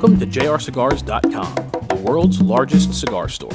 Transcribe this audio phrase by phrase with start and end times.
[0.00, 1.54] Welcome to jrcigars.com,
[1.88, 3.50] the world's largest cigar store.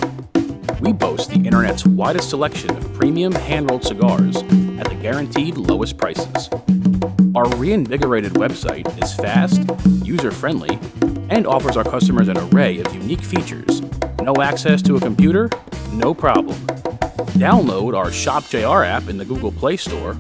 [0.82, 5.98] We boast the internet's widest selection of premium hand rolled cigars at the guaranteed lowest
[5.98, 6.50] prices.
[7.34, 9.62] Our reinvigorated website is fast,
[10.06, 10.78] user friendly,
[11.30, 13.82] and offers our customers an array of unique features.
[14.22, 15.50] No access to a computer?
[15.94, 16.58] No problem.
[17.38, 20.18] Download our Shop JR app in the Google Play Store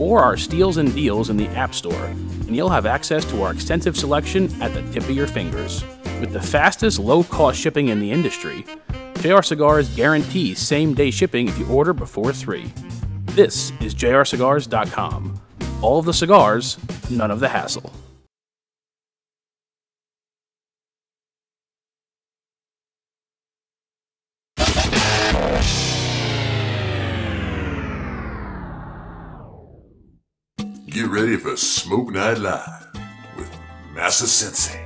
[0.00, 2.12] or our Steals and Deals in the App Store,
[2.52, 5.82] and you'll have access to our extensive selection at the tip of your fingers.
[6.20, 8.66] With the fastest low cost shipping in the industry,
[9.22, 12.70] JR Cigars guarantees same day shipping if you order before 3.
[13.28, 15.40] This is jrcigars.com.
[15.80, 16.76] All of the cigars,
[17.08, 17.90] none of the hassle.
[30.92, 32.86] Get ready for Smoke Night Live
[33.38, 33.50] with
[33.94, 34.84] Massa Sensei.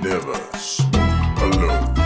[0.00, 1.96] Never smoke alone.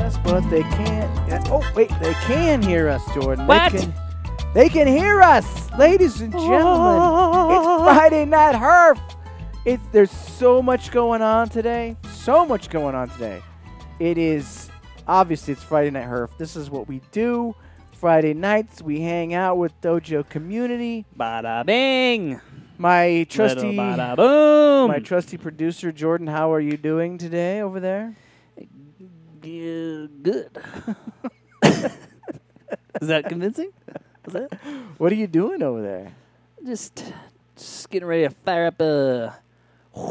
[0.00, 1.48] us, but they can't.
[1.48, 3.46] Oh, wait, they can hear us, Jordan.
[3.46, 3.70] What?
[3.70, 3.94] They can,
[4.52, 7.52] they can hear us, ladies and gentlemen.
[7.52, 8.98] It's Friday Night Herf.
[9.68, 11.94] It's there's so much going on today.
[12.10, 13.42] So much going on today.
[14.00, 14.70] It is
[15.06, 16.30] obviously it's Friday Night Herf.
[16.38, 17.54] This is what we do.
[17.92, 21.04] Friday nights we hang out with Dojo community.
[21.18, 22.40] Bada bing.
[22.78, 24.88] My trusty, Little bada boom.
[24.88, 26.28] my trusty producer Jordan.
[26.28, 28.16] How are you doing today over there?
[29.42, 30.48] Good.
[31.62, 33.70] Is that convincing?
[34.26, 34.50] Is that
[34.96, 36.14] What are you doing over there?
[36.64, 37.12] just
[37.54, 39.36] just getting ready to fire up a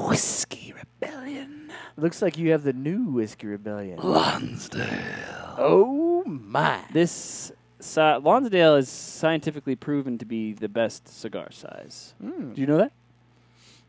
[0.08, 1.72] whiskey rebellion?
[1.98, 4.00] Looks like you have the new Whiskey Rebellion.
[4.00, 5.56] Lonsdale.
[5.58, 6.80] Oh my!
[6.94, 12.14] This si- Lonsdale is scientifically proven to be the best cigar size.
[12.24, 12.53] Mm.
[12.53, 12.92] Do you know that?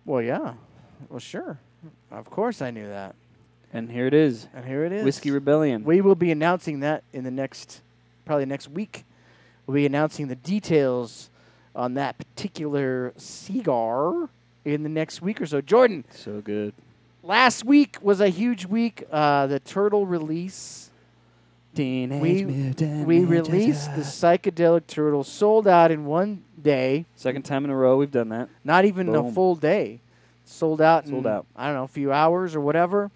[0.07, 0.55] Well, yeah.
[1.11, 1.59] Well, sure.
[2.11, 3.15] Of course, I knew that.
[3.73, 5.05] And here it is, And here it is.
[5.05, 5.85] whiskey rebellion.
[5.85, 7.83] We will be announcing that in the next,
[8.25, 9.05] probably next week.
[9.67, 11.29] We'll be announcing the details
[11.77, 14.31] on that particular cigar
[14.75, 15.61] in the next week or so.
[15.61, 16.73] Jordan, so good.
[17.23, 19.05] last week was a huge week.
[19.11, 20.91] Uh, the turtle release.
[21.75, 27.05] Teenage We- Mutant We Ninja released the psychedelic turtle, sold out in one day.
[27.15, 28.49] second time in a row we've done that.
[28.65, 30.01] not even a full day.
[30.45, 31.47] Sold out in Sold out.
[31.55, 33.11] I don't know, a few hours or whatever.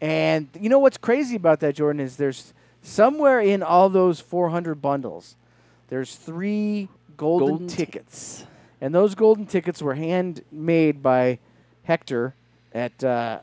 [0.00, 4.80] And you know what's crazy about that, Jordan, is there's somewhere in all those 400
[4.82, 5.34] bundles,
[5.88, 8.44] there's three golden, Golden tickets.
[8.80, 11.38] And those golden tickets were handmade by
[11.84, 12.34] Hector
[12.74, 13.38] at uh,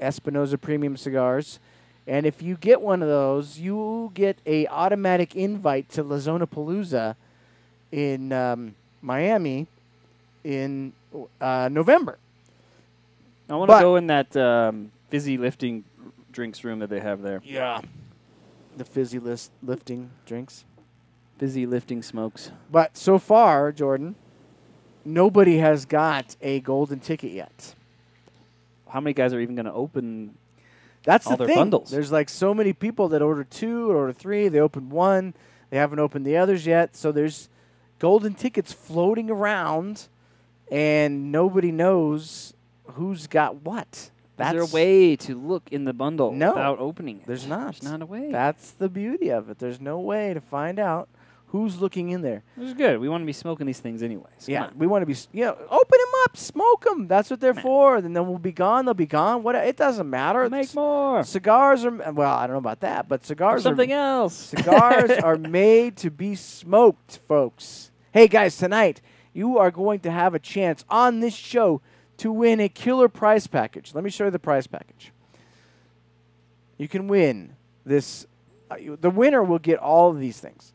[0.00, 1.58] Espinosa Premium Cigars.
[2.06, 6.46] And if you get one of those, you get a automatic invite to La Zona
[6.46, 7.16] Palooza
[7.92, 9.66] in um, Miami
[10.42, 10.92] in
[11.40, 12.18] uh, November.
[13.48, 15.84] I want to go in that um, fizzy lifting
[16.32, 17.40] drinks room that they have there.
[17.44, 17.80] Yeah.
[18.76, 20.64] The fizzy list lifting drinks.
[21.38, 22.50] Fizzy lifting smokes.
[22.70, 24.14] But so far, Jordan,
[25.04, 27.74] nobody has got a golden ticket yet.
[28.88, 30.34] How many guys are even going to open?
[31.02, 31.56] That's All the their thing.
[31.56, 31.90] bundles.
[31.90, 34.48] There's like so many people that order two or order three.
[34.48, 35.34] They opened one.
[35.70, 36.96] They haven't opened the others yet.
[36.96, 37.48] So there's
[37.98, 40.08] golden tickets floating around,
[40.70, 42.54] and nobody knows
[42.92, 43.88] who's got what.
[43.92, 46.50] Is That's there a way to look in the bundle No.
[46.50, 47.26] without opening it?
[47.26, 47.74] There's not.
[47.74, 48.30] There's not a way.
[48.32, 49.58] That's the beauty of it.
[49.58, 51.08] There's no way to find out
[51.54, 52.42] who's looking in there.
[52.56, 52.98] Which is good.
[52.98, 54.26] We want to be smoking these things anyways.
[54.44, 54.72] Come yeah, on.
[54.76, 57.06] we want to be, Yeah, you know, open them up, smoke them.
[57.06, 57.62] That's what they're Man.
[57.62, 57.96] for.
[57.96, 58.86] And then we'll be gone.
[58.86, 59.44] They'll be gone.
[59.44, 59.54] What?
[59.54, 60.50] It doesn't matter.
[60.50, 61.22] Make C- more.
[61.22, 62.34] Cigars are well.
[62.34, 64.34] I don't know about that, but Or cigars something are else.
[64.56, 67.92] cigars are made to be smoked, folks.
[68.10, 69.00] Hey guys, tonight
[69.32, 71.80] you are going to have a chance on this show
[72.16, 73.94] to win a killer prize package.
[73.94, 75.12] Let me show you the prize package.
[76.78, 77.54] You can win
[77.86, 78.26] this.
[78.70, 80.72] Uh, you- the winner will get all of these things.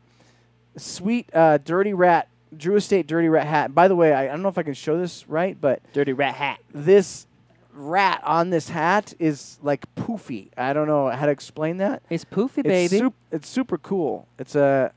[0.79, 3.75] Sweet uh, Dirty Rat, Drew Estate Dirty Rat hat.
[3.75, 6.13] By the way, I, I don't know if I can show this right, but Dirty
[6.13, 6.59] rat hat.
[6.73, 7.27] this
[7.73, 10.49] rat on this hat is like poofy.
[10.57, 12.01] I don't know how to explain that.
[12.09, 12.97] It's poofy, It's, baby.
[12.97, 14.27] sup- it's super cool.
[14.37, 14.91] It's a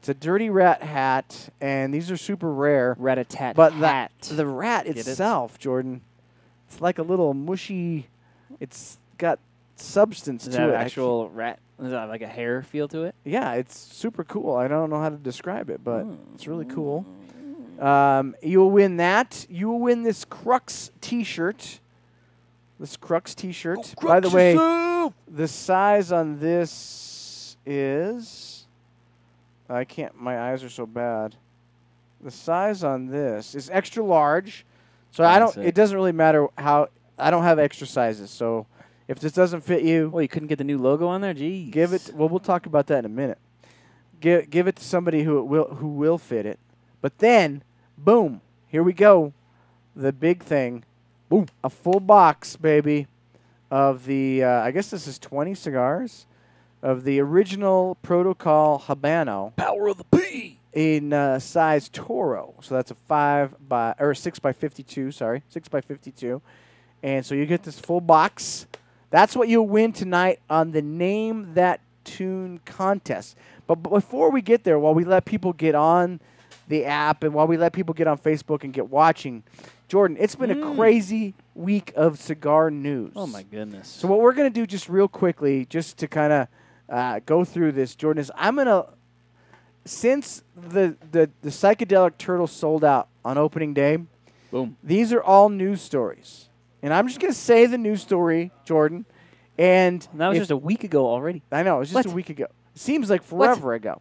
[0.00, 2.96] it's a dirty rat hat, and these are super rare.
[2.98, 4.12] Rat-a-tat But hat.
[4.22, 5.00] the the rat Get it?
[5.06, 6.00] itself, Jordan,
[6.68, 8.08] it's like a little mushy.
[8.60, 9.38] It's got
[9.76, 10.74] substance is to that it.
[10.74, 11.58] Actual rat?
[11.82, 13.14] Is that like a hair feel to it?
[13.24, 14.54] yeah, it's super cool.
[14.54, 16.18] I don't know how to describe it, but Mm.
[16.34, 17.06] it's really cool.
[17.78, 19.46] Um, you will win that.
[19.48, 21.80] You will win this Crux T-shirt.
[22.78, 23.94] This Crux T-shirt.
[24.02, 24.54] By the way,
[25.26, 28.66] the size on this is.
[29.68, 30.20] I can't.
[30.20, 31.36] My eyes are so bad.
[32.22, 34.66] The size on this is extra large,
[35.12, 35.52] so I don't.
[35.52, 35.68] Classic.
[35.68, 36.88] It doesn't really matter how.
[37.18, 38.66] I don't have extra sizes, so
[39.10, 41.34] if this doesn't fit you, Well, you couldn't get the new logo on there.
[41.34, 41.70] Jeez.
[41.70, 42.12] give it.
[42.14, 43.38] Well, we'll talk about that in a minute.
[44.20, 46.58] Give give it to somebody who it will who will fit it.
[47.00, 47.62] But then,
[47.96, 49.32] boom, here we go,
[49.96, 50.84] the big thing,
[51.30, 53.06] boom, a full box, baby,
[53.70, 54.44] of the.
[54.44, 56.26] Uh, I guess this is twenty cigars,
[56.82, 60.58] of the original Protocol Habano Power of the P.
[60.74, 62.54] in uh, size Toro.
[62.60, 65.10] So that's a five by or six by fifty-two.
[65.12, 66.42] Sorry, six by fifty-two,
[67.02, 68.66] and so you get this full box.
[69.10, 73.36] That's what you'll win tonight on the name that tune contest.
[73.66, 76.20] But before we get there, while we let people get on
[76.68, 79.42] the app and while we let people get on Facebook and get watching,
[79.88, 80.76] Jordan, it's been a Mm.
[80.76, 83.12] crazy week of cigar news.
[83.16, 83.88] Oh my goodness.
[83.88, 86.48] So what we're gonna do just real quickly, just to kind of
[86.88, 88.86] uh, go through this, Jordan, is I'm gonna
[89.84, 93.98] since the, the the psychedelic turtle sold out on opening day,
[94.50, 94.76] Boom.
[94.82, 96.48] these are all news stories,
[96.82, 99.04] and I'm just gonna say the news story, Jordan.
[99.58, 101.42] And That was if- just a week ago already.
[101.52, 102.12] I know it was just What?
[102.12, 102.46] a week ago.
[102.74, 104.00] Seems like forever ago.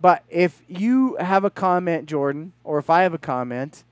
[0.00, 3.84] But if you have a comment, Jordan, or if I have a comment,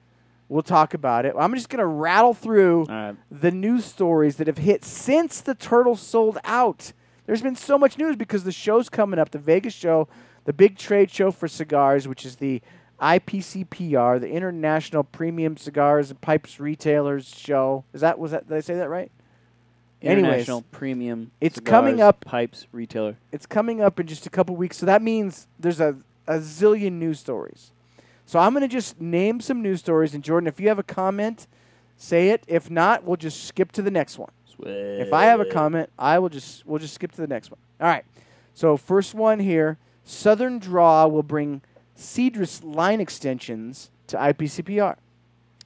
[0.49, 1.35] we'll talk about it.
[1.39, 3.15] I'm just gonna rattle through right.
[3.31, 6.93] the news stories that have hit since the turtle sold out.
[7.27, 10.09] There's been so much news because the show's coming up, the Vegas show,
[10.45, 12.63] the big trade show for cigars, which is the
[13.00, 17.85] IPCPR, the International Premium Cigars and Pipes Retailers Show.
[17.93, 19.11] Is that was that did I say that right?
[20.00, 21.31] Anyways, International Premium.
[21.41, 23.17] it's coming up- Pipes retailer.
[23.33, 25.97] it's coming up in just a couple weeks, so that means there's a,
[26.27, 27.73] a zillion news stories.
[28.25, 30.85] So I'm going to just name some news stories, and Jordan, if you have a
[30.85, 31.47] comment,
[31.97, 32.45] say it.
[32.47, 34.31] If not, we'll just skip to the next one.
[34.61, 37.59] If I have a comment, I will just we'll just skip to the next one.
[37.81, 38.05] All right.
[38.55, 41.62] So first one here, Southern Draw will bring
[41.99, 44.97] Cedrus line extensions to IPCPR.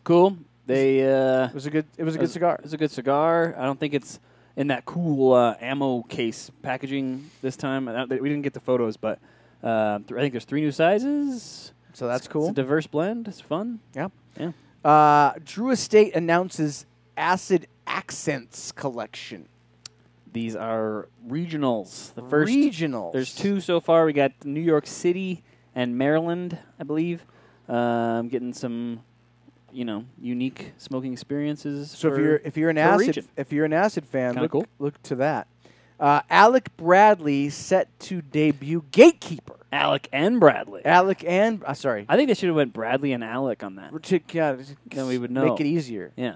[0.05, 0.38] cool.
[0.64, 2.58] They uh, It was a good it was a good was- cigar.
[2.62, 3.55] It's a good cigar.
[3.58, 4.19] I don't think it's
[4.56, 7.87] in that cool uh, ammo case packaging this time.
[7.87, 9.19] We didn't get the photos, but
[9.62, 11.73] uh, th- I think there's three new sizes.
[11.94, 12.52] So that's It's a cool.
[12.52, 13.29] diverse blend.
[13.29, 13.81] It's fun.
[13.94, 14.08] Yeah.
[14.38, 14.52] Yeah.
[14.84, 16.87] Uh, Drew Estate announces
[17.17, 19.49] Acid Accents collection.
[20.32, 22.14] These are regionals.
[22.14, 23.12] The first regionals.
[23.12, 24.06] There's two so far.
[24.06, 25.43] We got New York City
[25.74, 27.24] and Maryland, I believe.
[27.69, 29.00] Um, getting some,
[29.72, 31.90] you know, unique smoking experiences.
[31.92, 33.28] So if you're if you're an acid region.
[33.36, 34.66] if you're an acid fan, Kinda look cool.
[34.78, 35.46] look to that.
[36.00, 39.54] Uh, Alec Bradley set to debut Gatekeeper.
[39.72, 40.84] Alec and Bradley.
[40.84, 44.02] Alec and uh, sorry, I think they should have went Bradley and Alec on that.
[44.02, 45.44] to, yeah, Then we would know.
[45.50, 46.12] make it easier.
[46.16, 46.34] Yeah.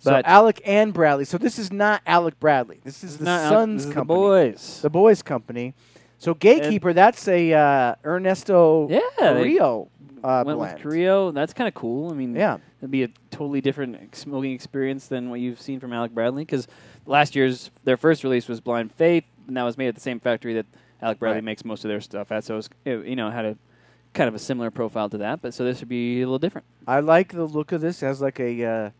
[0.00, 1.24] So But- Alec and Bradley.
[1.24, 2.78] So this is not Alec Bradley.
[2.84, 4.78] This is the Not Alec- Sons this is the company, boys.
[4.82, 5.74] the boys company.
[6.18, 9.88] So Gatekeeper, that's a uh, Ernesto Yeah, Carrillo
[10.24, 10.74] uh, went blend.
[10.74, 11.30] with Carrillo.
[11.30, 12.10] That's kind of cool.
[12.10, 12.58] I mean, Yeah.
[12.80, 16.44] it'd be a totally different smoking experience than what you've seen from Alec Bradley.
[16.44, 16.66] Because
[17.06, 20.18] last year's their first release was Blind Faith, and that was made at the same
[20.18, 20.66] factory that
[21.00, 21.44] Alec Bradley Right.
[21.44, 22.42] makes most of their stuff at.
[22.42, 23.56] So it was, it, you know, had a
[24.12, 25.40] kind of a similar profile to that.
[25.40, 26.66] But so this would be a little different.
[26.88, 28.02] I like the look of this.
[28.02, 28.90] It has like a uh,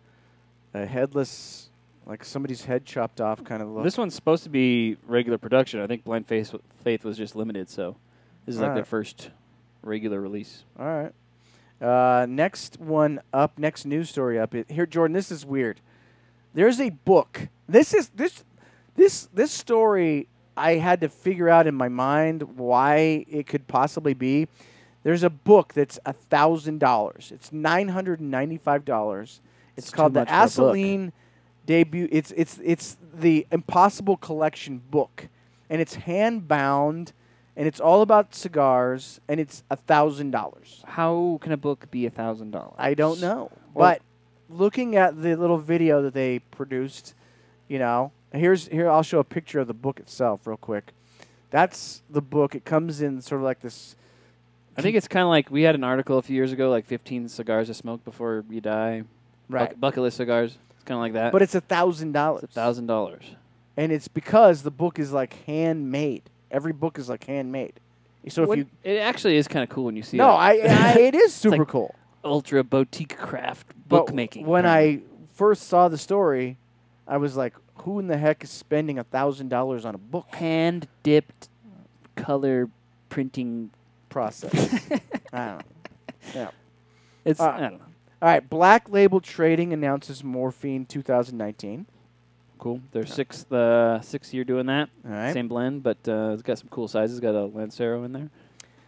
[0.75, 1.68] a headless,
[2.09, 3.85] like somebody's head chopped off kind of look.
[3.85, 5.81] This one's supposed to be regular production.
[5.81, 7.69] I think Blind Faith Faith was just limited.
[7.69, 7.97] So
[8.47, 9.31] this is like their first
[9.83, 10.65] regular release.
[10.79, 11.13] All right.
[11.81, 14.55] Uh, next one up, next news story up.
[14.69, 15.13] Here, Jordan.
[15.15, 15.81] This is weird.
[16.55, 17.49] There's a book.
[17.69, 18.43] This is this
[18.97, 20.29] this this story.
[20.57, 24.49] I had to figure out in my mind why it could possibly be.
[25.05, 27.31] There's a book that's a thousand dollars.
[27.33, 29.41] It's nine hundred and ninety-five dollars.
[29.77, 30.29] It's, It's called the much
[31.69, 31.95] for a book.
[31.95, 32.09] Assouline debut.
[32.11, 35.29] It's it's it's the Impossible Collection book,
[35.71, 37.13] and it's hand bound,
[37.57, 40.83] and it's all about cigars, and it's a thousand dollars.
[40.87, 42.75] How can a book be a thousand dollars?
[42.79, 43.51] I don't know.
[43.75, 44.03] Or- but
[44.51, 47.15] looking at the little video that they produced,
[47.69, 50.93] you know, here's here I'll show a picture of the book itself real quick.
[51.51, 52.55] That's the book.
[52.55, 53.97] It comes in sort of like this.
[54.77, 56.85] I think it's kind of like we had an article a few years ago, like
[56.85, 59.03] 15 cigars to smoke before you die.
[59.71, 60.59] Buck- bucket list cigars.
[60.89, 61.33] Kind of like that.
[61.33, 62.45] But it's a thousand dollars.
[62.45, 63.23] it's a thousand dollars.
[63.77, 66.23] And it's because the book is like handmade.
[66.51, 67.75] Every book is like handmade.
[68.29, 70.35] So if When- you it actually is kind of cool when you see no, it.
[70.35, 70.51] I,
[70.97, 71.95] I it is super like cool.
[72.25, 74.47] ultra boutique craft bookmaking.
[74.47, 75.01] When I
[75.35, 76.57] first saw the story,
[77.07, 80.35] I was like, "Who in the heck is spending a thousand dollars on a book?"
[80.35, 81.49] hand dipped
[82.17, 82.69] color
[83.11, 83.71] printing
[84.09, 84.53] process.
[85.33, 85.61] I don't know.
[86.35, 86.51] Yeah.
[87.25, 87.85] it's Uh, I don't know.
[88.21, 88.49] All right.
[88.49, 91.87] Black Label Trading announces Morphine 2019.
[92.59, 92.81] Cool.
[92.91, 94.91] They're sixth uh, sixth year doing that.
[95.05, 95.33] All right.
[95.33, 97.21] Same blend, but uh, it's got some cool sizes.
[97.21, 98.31] Got a Lancero in there.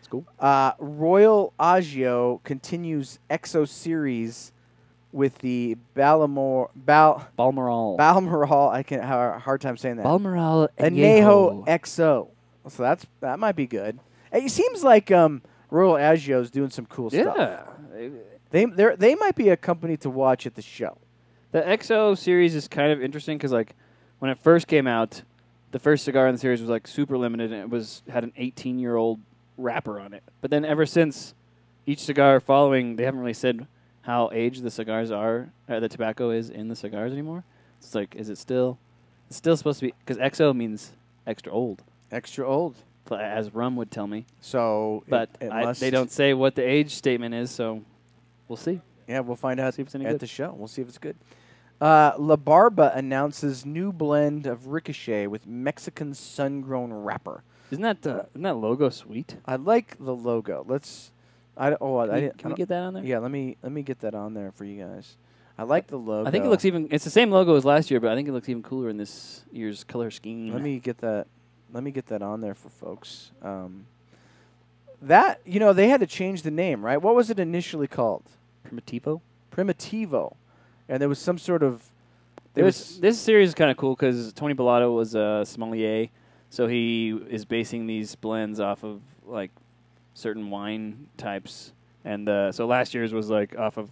[0.00, 0.26] It's cool.
[0.40, 4.52] Uh, Royal Agio continues XO Series
[5.12, 7.96] with the Balmor Bal Balmoral.
[7.96, 8.70] Balmoral.
[8.70, 10.02] I can have a hard time saying that.
[10.02, 12.28] Balmoral Anejo XO.
[12.68, 14.00] So that's that might be good.
[14.32, 17.68] It seems like um, Royal Agio is doing some cool stuff.
[18.52, 18.66] Yeah.
[18.66, 20.98] They they they might be a company to watch at the show.
[21.52, 23.74] The XO series is kind of interesting because, like,
[24.20, 25.22] when it first came out,
[25.72, 28.32] the first cigar in the series was like super limited and it was had an
[28.36, 29.18] 18 year old
[29.56, 30.22] wrapper on it.
[30.40, 31.34] But then ever since,
[31.86, 33.66] each cigar following, they haven't really said
[34.02, 37.44] how aged the cigars are, uh, the tobacco is in the cigars anymore.
[37.80, 38.78] It's like, is it still?
[39.28, 40.92] It's still supposed to be because XO means
[41.26, 42.76] extra old, Extra old.
[43.10, 44.24] as rum would tell me.
[44.40, 47.82] So, it- But it I, must- they don't say what the age statement is, so
[48.50, 48.80] we'll see.
[49.08, 50.20] Yeah, we'll find out See if it's any at good.
[50.20, 50.52] the show.
[50.56, 51.16] We'll see if it's good.
[51.80, 57.42] Uh, La Barba announces new blend of Ricochet with Mexican sun-grown wrapper.
[57.70, 59.36] Isn't that uh, isn't that logo sweet?
[59.46, 60.64] I like the logo.
[60.68, 61.12] Let's.
[61.56, 63.04] I oh I, Can, I we, didn't- can I we don't- get that on there?
[63.04, 65.16] Yeah, let me let me get that on there for you guys.
[65.56, 66.28] I like the logo.
[66.28, 66.88] I think it looks even.
[66.90, 68.96] It's the same logo as last year, but I think it looks even cooler in
[68.96, 70.52] this year's color scheme.
[70.52, 71.26] Let me get that.
[71.72, 73.30] Let me get that on there for folks.
[73.42, 73.86] Um,
[75.02, 77.00] that you know they had to change the name, right?
[77.00, 78.24] What was it initially called?
[78.68, 79.20] Primitivo.
[79.50, 80.36] Primitivo,
[80.88, 81.82] and there was some sort of.
[82.54, 86.08] There This was this series is kind of cool because Tony Bellato was a sommelier,
[86.50, 89.50] so he is basing these blends off of like
[90.14, 91.72] certain wine types,
[92.04, 93.88] and uh, so last year's was like off of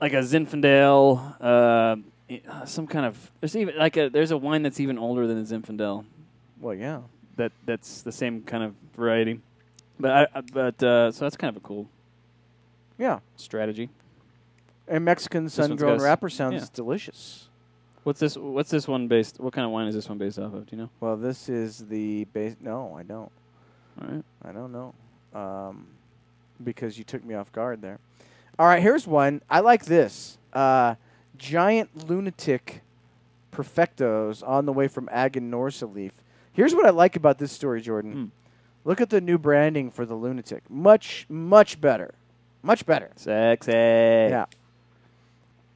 [0.00, 4.80] like a Zinfandel, uh, some kind of there's even like a there's a wine that's
[4.80, 6.04] even older than a Zinfandel
[6.62, 7.00] well, yeah.
[7.36, 9.40] that that's the same kind of variety,
[9.98, 11.88] but I, I but uh, so that's kind of a cool
[13.02, 13.90] Yeah, strategy.
[14.86, 16.68] and Mexican one's sun-grown got wrapper sounds yeah.
[16.72, 17.48] delicious.
[18.04, 18.36] What's this?
[18.36, 19.40] What's this one based?
[19.40, 20.66] What kind of wine is this one based off of?
[20.66, 20.90] Do you know?
[21.00, 22.54] Well, this is the base.
[22.60, 23.30] No, I don't.
[24.00, 24.24] All right.
[24.44, 24.94] I don't know.
[25.34, 25.88] Um,
[26.62, 27.98] because you took me off guard there.
[28.56, 29.42] All right, here's one.
[29.50, 30.38] I like this.
[30.52, 30.94] Uh,
[31.36, 32.82] giant lunatic
[33.50, 36.12] perfectos on the way from Aganorsa Leaf.
[36.52, 38.12] Here's what I like about this story, Jordan.
[38.12, 38.24] Hmm.
[38.84, 40.68] Look at the new branding for the lunatic.
[40.70, 42.14] Much, much better.
[42.62, 43.10] Much better.
[43.16, 43.72] Sexy.
[43.72, 44.46] Yeah.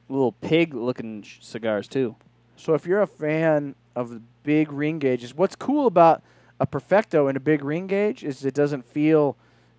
[0.09, 2.15] Little pig looking sh- cigars, too.
[2.55, 6.23] So if you're a fan of the big ring gauges, what's cool about
[6.59, 9.35] a perfecto and a big ring gauge is it doesn't feel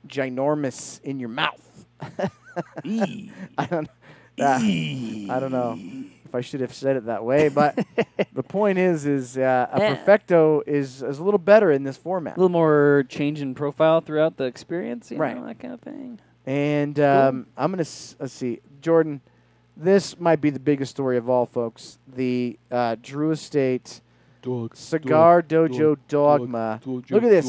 [0.07, 1.87] ginormous in your mouth.
[2.85, 3.89] I don't.
[4.41, 5.77] uh, I don't know
[6.25, 7.77] if I should have said it that way, but
[8.33, 9.95] the point is, is uh, a Yeah.
[9.97, 12.37] perfecto is is a little better in this format.
[12.37, 15.37] A little more change in profile throughout the experience, you Right.
[15.37, 16.21] know, that kind of thing.
[16.49, 19.21] And um, I'm gonna s- let's see, Jordan.
[19.77, 21.99] This might be the biggest story of all, folks.
[22.17, 24.01] The uh, Drew Estate
[24.73, 26.81] Cigar Dojo Dogma.
[26.87, 27.47] Look at this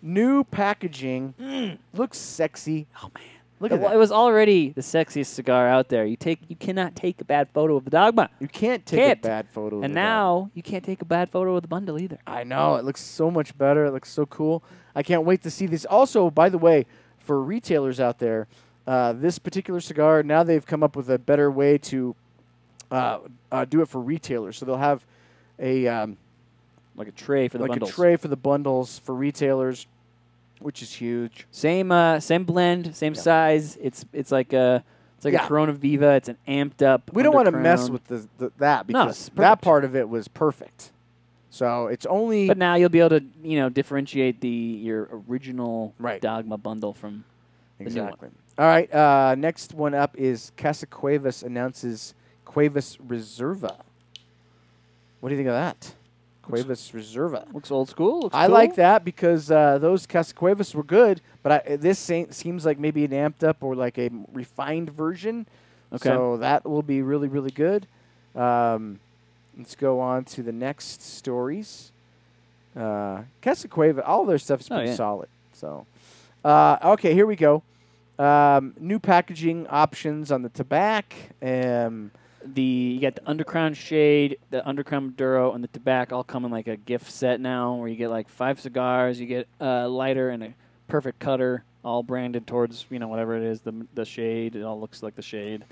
[0.00, 1.78] new packaging.
[1.92, 2.86] Looks sexy.
[3.02, 3.24] Oh man,
[3.58, 3.94] Look at that.
[3.94, 6.06] it was already the sexiest cigar out there.
[6.06, 9.18] You take, you cannot take a bad photo of the dogma, You can't take Can't.
[9.18, 9.78] a bad photo.
[9.78, 10.04] of and the dog.
[10.04, 12.18] now you can't take a bad photo of the bundle either.
[12.28, 13.86] I know it looks so much better.
[13.86, 14.62] It looks so cool.
[14.94, 15.84] I can't wait to see this.
[15.86, 16.86] Also, by the way,
[17.26, 18.46] for retailers out there,
[18.86, 22.14] uh, this particular cigar now they've come up with a better way to
[22.90, 23.18] uh,
[23.50, 24.56] uh, do it for retailers.
[24.58, 25.04] So they'll have
[25.58, 26.16] a um,
[26.94, 27.90] Like a tray for the like bundles.
[27.90, 29.86] a tray for the bundles for retailers,
[30.60, 31.46] which is huge.
[31.50, 33.20] Same, uh, same blend, same Yeah.
[33.20, 33.76] size.
[33.82, 34.84] It's, it's like a,
[35.16, 35.44] it's like Yeah.
[35.44, 36.10] a Corona Viva.
[36.12, 37.10] It's an amped up.
[37.12, 40.08] We don't want to mess with the, the, that because it's that part of it
[40.08, 40.92] was perfect.
[41.56, 45.94] So it's only But now you'll be able to, you know, differentiate the your original
[45.98, 46.20] Right.
[46.20, 47.24] Dogma bundle from
[47.78, 48.08] the new one.
[48.08, 48.28] Exactly.
[48.58, 48.94] All right.
[48.94, 53.76] Uh, next one up is Casa Cuevas announces Cuevas Reserva.
[55.20, 55.94] What do you think of that?
[56.42, 57.52] Cuevas Reserva.
[57.54, 58.20] Looks old school.
[58.20, 58.54] Looks I cool.
[58.54, 62.78] like that because uh, those Casa Cuevas were good, but I, this se- seems like
[62.78, 65.46] maybe an amped up or like a refined version.
[65.92, 66.10] Okay.
[66.10, 67.86] So that will be really, really good.
[68.34, 69.00] Um,
[69.56, 71.92] let's go on to the next stories.
[72.76, 74.96] Uh, Casa Cueva, all their stuff is Oh, pretty yeah.
[74.96, 75.28] solid.
[75.54, 75.86] So,
[76.44, 77.62] uh, okay, here we go.
[78.18, 81.16] Um, new packaging options on the tobacco.
[81.42, 82.10] Um,
[82.44, 86.50] the you got the undercrown shade, the undercrown Maduro, and the tobacco all come in
[86.50, 90.30] like a gift set now, where you get like five cigars, you get a lighter
[90.30, 90.54] and a
[90.86, 94.54] perfect cutter, all branded towards you know whatever it is, the the shade.
[94.54, 95.64] It all looks like the shade.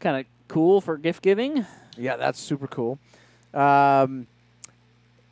[0.00, 1.64] Kind of cool for gift giving.
[1.96, 2.98] Yeah, that's super cool.
[3.54, 4.26] Um,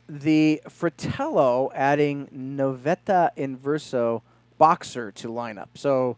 [0.09, 4.21] the Fratello adding Navetta Inverso
[4.57, 5.67] Boxer to lineup.
[5.75, 6.17] So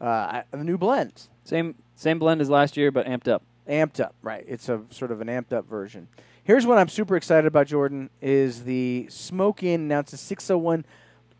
[0.00, 3.42] uh, a new blend, Same same blend as last year, but amped up.
[3.68, 4.14] amped up.
[4.22, 6.08] Right, it's a sort of an amped up version.
[6.44, 10.84] Here's what I'm super excited about, Jordan, is the Smoke Inn announces 601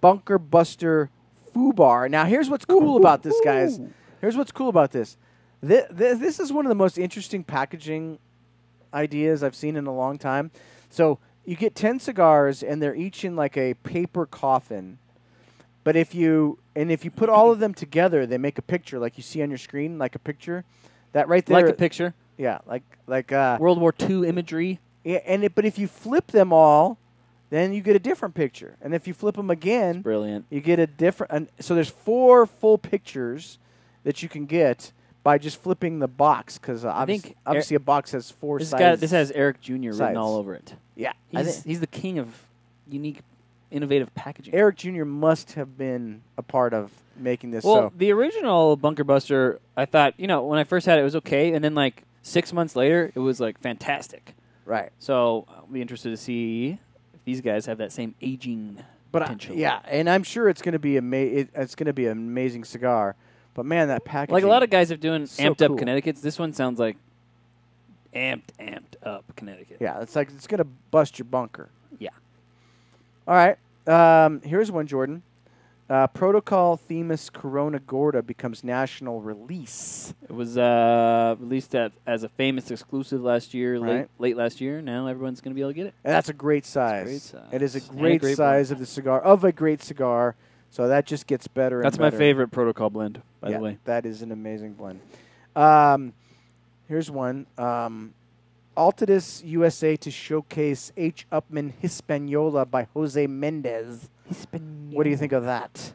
[0.00, 1.10] Bunker Buster
[1.52, 2.08] Foo Bar.
[2.08, 3.78] Now, here's what's cool about this, guys.
[4.22, 5.18] Here's what's cool about this.
[5.62, 8.18] This, this is one of the most interesting packaging
[8.94, 10.50] ideas I've seen in a long time.
[10.88, 14.98] So you get 10 cigars, and they're each in like a paper coffin.
[15.82, 18.98] But if you and if you put all of them together, they make a picture
[18.98, 20.64] like you see on your screen, like a picture.
[21.12, 22.14] That right there, like a picture.
[22.38, 24.80] yeah, like like uh, World War II imagery.
[25.04, 26.96] yeah, and it, but if you flip them all,
[27.50, 28.76] then you get a different picture.
[28.80, 30.46] And if you flip them again, Brilliant.
[30.48, 31.32] you get a different.
[31.32, 33.58] An, so there's four full pictures
[34.04, 34.90] that you can get
[35.24, 38.70] by just flipping the box because uh, obviously, think obviously a box has four This
[38.70, 38.80] sides.
[38.80, 39.72] got this has Eric Jr.
[39.90, 40.74] written all over it.
[40.94, 42.42] yeah, He's he's the king of
[42.88, 43.20] unique,
[43.72, 44.54] innovative packaging.
[44.54, 45.04] Eric Jr.
[45.04, 47.64] must have been a part of making this.
[47.64, 51.00] Well, so the original Bunker Buster, I thought, you know, when I first had it,
[51.00, 54.34] it was okay, and then like six months later, it was like fantastic.
[54.66, 56.78] right, So I'll be interested to see
[57.14, 59.56] if these guys have that same aging but I, potential.
[59.56, 62.12] yeah, and I'm sure it's going to be ama- it, It's going to be an
[62.12, 63.14] amazing cigar.
[63.54, 64.32] But man, that package.
[64.32, 65.72] like a lot of guys have doing So amped cool.
[65.72, 66.20] up Connecticut's.
[66.20, 66.96] This one sounds like
[68.14, 69.78] amped, amped up Connecticut.
[69.80, 71.68] Yeah, it's like it's going to bust your bunker.
[71.98, 72.10] Yeah.
[73.28, 73.56] All right.
[73.86, 75.22] Um, here's one, Jordan.
[75.88, 80.14] Uh, Protocol Themis Corona Gorda becomes national release.
[80.22, 84.08] It was uh, released at, as a famous exclusive last year, late Right.
[84.18, 84.80] late last year.
[84.80, 85.94] Now everyone's going to be able to get it.
[86.02, 87.04] And that's a great size.
[87.04, 87.48] great size.
[87.52, 90.34] It is a And a great, great size of the cigar, of a great cigar.
[90.74, 93.78] So that just gets better and That's my favorite protocol blend, by Yeah, the way.
[93.84, 94.98] That is an amazing blend.
[95.54, 96.12] Um,
[96.88, 97.46] here's one.
[97.56, 98.12] Um,
[98.76, 101.28] Altadis USA to showcase H.
[101.30, 104.10] Upmann Hispaniola by Jose Mendez.
[104.26, 104.96] Hispaniola.
[104.96, 105.92] What do you think of that?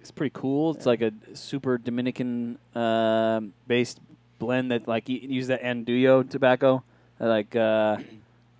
[0.00, 0.76] It's pretty cool.
[0.76, 3.98] It's like a super Dominican um based
[4.38, 6.84] blend that like use that Andullo tobacco,
[7.20, 7.96] uh, like uh,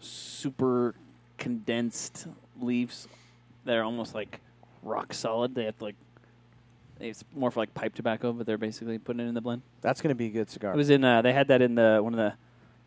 [0.00, 0.96] super
[1.38, 2.26] condensed
[2.60, 3.06] leaves
[3.64, 4.40] that are almost like
[4.86, 5.54] rock solid.
[5.54, 5.94] They have to, like
[7.00, 9.62] it's more for like pipe tobacco, but they're basically putting it in the blend.
[9.82, 10.72] That's going to be a good cigar.
[10.72, 12.34] It was in uh, they had that in the one of the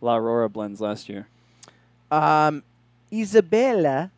[0.01, 1.27] La Aurora blends last year.
[2.09, 2.63] Um,
[3.11, 4.11] Isabella,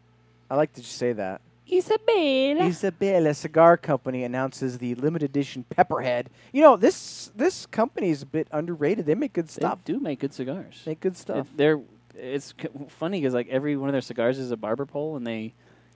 [0.50, 1.42] I like to just say that.
[1.72, 2.66] Isabella.
[2.68, 6.30] Isabella Cigar Company announces the limited edition Pepperhead.
[6.52, 9.06] You know this this company is a bit underrated.
[9.06, 9.80] They make good stuff.
[9.86, 10.84] They do make good cigars.
[10.86, 11.48] Make good stuff.
[11.48, 11.80] It- they're
[12.16, 15.26] it's c- funny because like every one of their cigars is a barber pole, and
[15.26, 15.54] they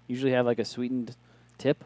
[0.08, 1.14] usually have like a sweetened
[1.58, 1.84] tip,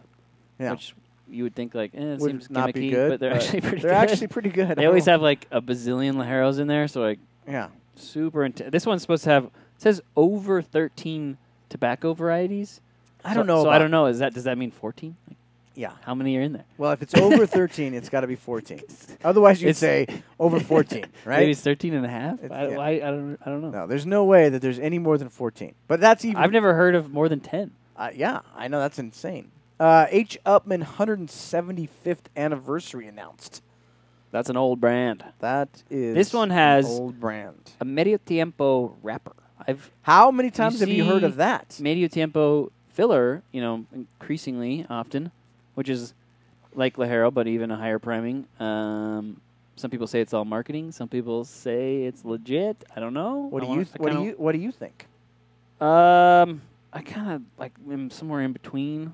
[0.60, 0.94] yeah, which
[1.30, 3.62] you would think like eh, it would seems not be gimmicky, good, but they're actually
[3.62, 4.10] pretty They're good.
[4.12, 4.70] actually pretty good.
[4.78, 8.72] they always have like a bazillion ligeros in there, so like Yeah, super intense.
[8.72, 11.38] This one's supposed to have it says over thirteen
[11.70, 12.82] tobacco varieties.
[13.24, 13.64] I don't know.
[13.64, 14.06] So I don't know.
[14.08, 15.16] Is that does that mean fourteen?
[15.28, 15.38] Like,
[15.76, 15.92] Yeah.
[16.04, 16.66] how many are in there?
[16.78, 18.82] Well, if it's over 13, it's got to be 14.
[19.24, 20.08] Otherwise, you'd It's- say
[20.40, 21.48] over 14, Maybe right?
[21.50, 22.44] it's 13 and a half.
[22.44, 22.78] It's- I, yeah.
[22.78, 23.38] why- I don't.
[23.46, 23.70] I don't know.
[23.70, 25.76] No, there's no way that there's any more than 14.
[25.88, 26.38] But that's even.
[26.42, 27.72] I've never heard of more than ten.
[27.96, 29.52] Uh, yeah, I know that's insane.
[29.80, 30.38] Uh, H.
[30.46, 33.64] Upmann 175th anniversary announced.
[34.32, 35.24] That's an old brand.
[35.40, 36.14] That is.
[36.16, 37.72] This one has an old brand.
[37.80, 39.34] A medio tiempo wrapper.
[39.68, 41.78] I've How many times have you heard of that?
[41.80, 45.32] medio tiempo filler, you know, increasingly often,
[45.76, 46.14] which is
[46.76, 48.46] like Ligero, but even a higher priming.
[48.60, 49.42] Um,
[49.76, 50.92] some people say it's all marketing.
[50.92, 52.84] Some people say it's legit.
[52.96, 53.48] I don't know.
[53.50, 55.08] What I do you I What do you What do you think?
[55.80, 56.62] Um,
[56.92, 59.14] I kind of like am somewhere in between.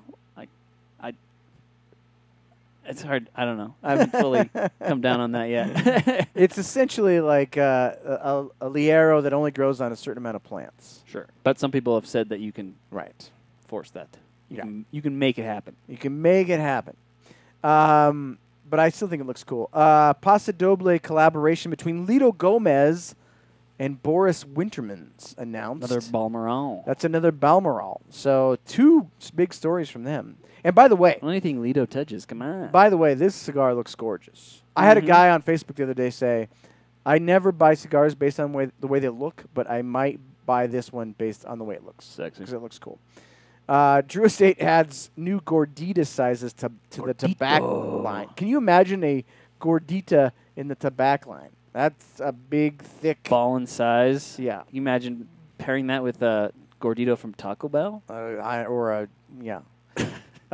[2.86, 2.92] Like, I.
[2.92, 3.30] It's hard.
[3.36, 3.76] I don't know.
[3.84, 4.50] I haven't fully
[4.88, 6.28] come down on that yet.
[6.36, 10.44] It's essentially like uh, a, a ligero that only grows on a certain amount of
[10.44, 11.02] plants.
[11.06, 13.30] sure, but some people have said that you can Right.
[13.68, 14.10] force that.
[14.50, 14.64] You Yeah.
[14.64, 15.76] can you can make it happen.
[15.88, 16.96] You can make it happen.
[17.64, 18.38] Um,
[18.70, 19.70] but I still think it looks cool.
[19.74, 23.16] Uh, Paso Doble collaboration between Litto Gomez
[23.80, 25.90] and Boris Wintermans announced.
[25.92, 26.84] Another Balmoral.
[26.86, 28.02] That's another Balmoral.
[28.10, 30.38] So two big stories from them.
[30.66, 32.72] And by the way, Anything Litto touches, come on.
[32.72, 34.64] by the way, this cigar looks gorgeous.
[34.76, 35.08] I had a Mhm.
[35.08, 36.50] guy on Facebook the other day say,
[37.06, 40.66] "I never buy cigars based on way, the way they look, but I might buy
[40.66, 42.40] this one based on the way it looks Sexy.
[42.40, 42.98] because it looks cool."
[43.70, 48.30] Uh, Drew Estate adds new gordita sizes to to the tobacco line.
[48.36, 49.24] Can you imagine a
[49.62, 51.50] gordita in the tobacco line?
[51.74, 53.28] That's a big, thick.
[53.30, 54.40] Ball in size.
[54.40, 55.28] Yeah, You imagine
[55.60, 56.52] pairing that with a
[56.82, 58.02] Gordito from Taco Bell?
[58.10, 59.08] uh, I, or a
[59.42, 59.60] yeah.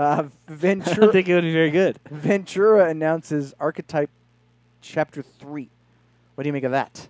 [0.02, 2.00] Uh, I don't think it would be very good.
[2.10, 4.10] Ventura announces Archetype
[4.82, 5.70] Chapter Three.
[6.36, 7.08] What do you make of that?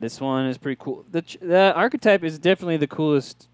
[0.00, 1.04] This one is pretty cool.
[1.10, 3.48] The ch- the archetype is definitely the coolest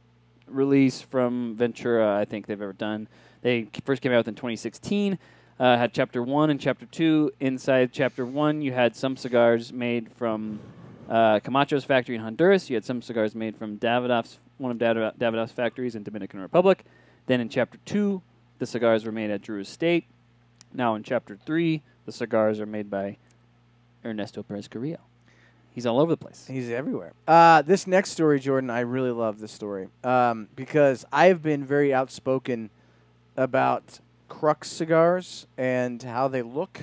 [0.49, 3.07] release from Ventura I think they've ever done.
[3.43, 5.19] They first came out in 2016.
[5.61, 7.31] Uh, had chapter one and chapter two.
[7.39, 10.59] Inside chapter one, you had some cigars made from
[11.09, 12.71] Uh, Camacho's factory in Honduras.
[12.71, 16.85] You had some cigars made from Davidoff's, one of Davidoff's factories in Dominican Republic.
[17.27, 18.23] Then in chapter two,
[18.61, 20.05] the cigars were made at Drew Estate.
[20.73, 23.17] Now in chapter three, the cigars are made by
[24.05, 25.01] Ernesto Perez Carrillo.
[25.75, 26.47] He's all over the place.
[26.47, 27.13] He's everywhere.
[27.27, 31.65] Uh, this next story, Jordan, I really love this story um, because I have been
[31.65, 32.71] very outspoken
[33.37, 36.81] about Crux cigars and how they look.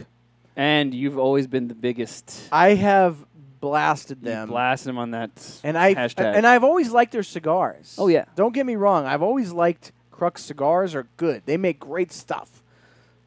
[0.56, 2.48] And you've always been the biggest.
[2.52, 3.18] I have
[3.60, 4.48] blasted them.
[4.48, 6.36] You blasted them on that and I hashtag.
[6.36, 7.96] and I've always liked their cigars.
[8.00, 8.26] Oh, yeah.
[8.36, 9.06] Don't get me wrong.
[9.06, 11.44] I've always liked Crux cigars are good.
[11.46, 12.64] They make great stuff,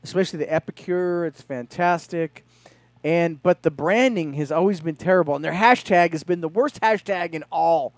[0.02, 1.24] especially the Epicure.
[1.24, 2.44] It's fantastic.
[3.04, 6.80] And but the branding has always been terrible, and their hashtag has been the worst
[6.80, 7.94] hashtag in all.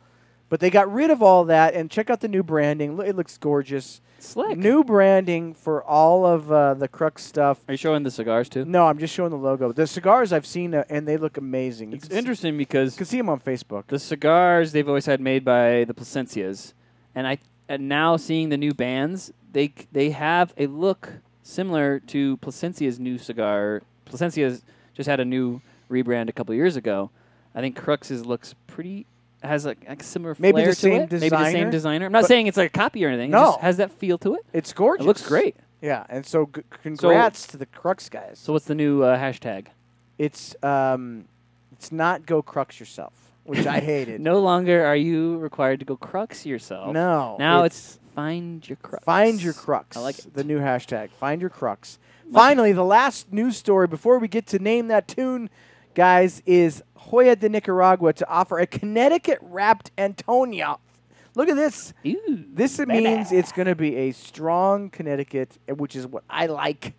[0.51, 2.99] But they got rid of all that, and check out the new branding.
[3.01, 4.03] It looks gorgeous.
[4.19, 4.59] Slick.
[4.59, 7.59] New branding for all of uh, the Crux stuff.
[7.67, 8.65] Are you showing the cigars too?
[8.67, 9.73] No, I'm just showing the logo.
[9.73, 11.91] The cigars I've seen, uh, and they look amazing.
[11.91, 13.87] You It's interesting because you can see them on Facebook.
[13.87, 16.75] the cigars they've always had made by the Plasencias,
[17.15, 17.39] and I
[17.73, 21.09] and now seeing the new bands, they they have a look
[21.43, 23.83] similar to Plasencia's new cigar.
[24.05, 24.63] Plasencia's
[24.95, 27.11] just had a new rebrand a couple years ago.
[27.55, 29.07] I think Crux's looks pretty
[29.43, 31.11] has like, like a similar Maybe the flair to same it.
[31.13, 32.07] Maybe the same designer.
[32.07, 33.31] I'm not saying it's like a copy or anything.
[33.31, 33.47] It No.
[33.53, 34.43] just has that feel to it.
[34.53, 35.05] It's gorgeous.
[35.05, 35.57] It looks great.
[35.81, 38.39] Yeah, and so g- congrats to the Crux guys.
[38.39, 39.69] So what's the new uh, hashtag?
[40.19, 41.25] It's um,
[41.73, 44.21] it's not go crux yourself, which I hated.
[44.33, 46.93] No longer are you required to go crux yourself.
[46.93, 47.37] no.
[47.39, 49.05] Now it's, find your crux.
[49.05, 49.97] find your crux.
[49.97, 50.35] I like it.
[50.35, 51.11] the new hashtag.
[51.11, 51.99] Find your crux.
[52.33, 55.51] Finally, the last news story before we get to name that tune,
[55.95, 60.79] guys, is Joya de Nicaragua to offer a Connecticut wrapped Antaño.
[61.35, 61.93] Look at this.
[62.05, 66.47] Ew, This means it's going to be a strong Connecticut, eh, which is what I
[66.47, 66.95] like.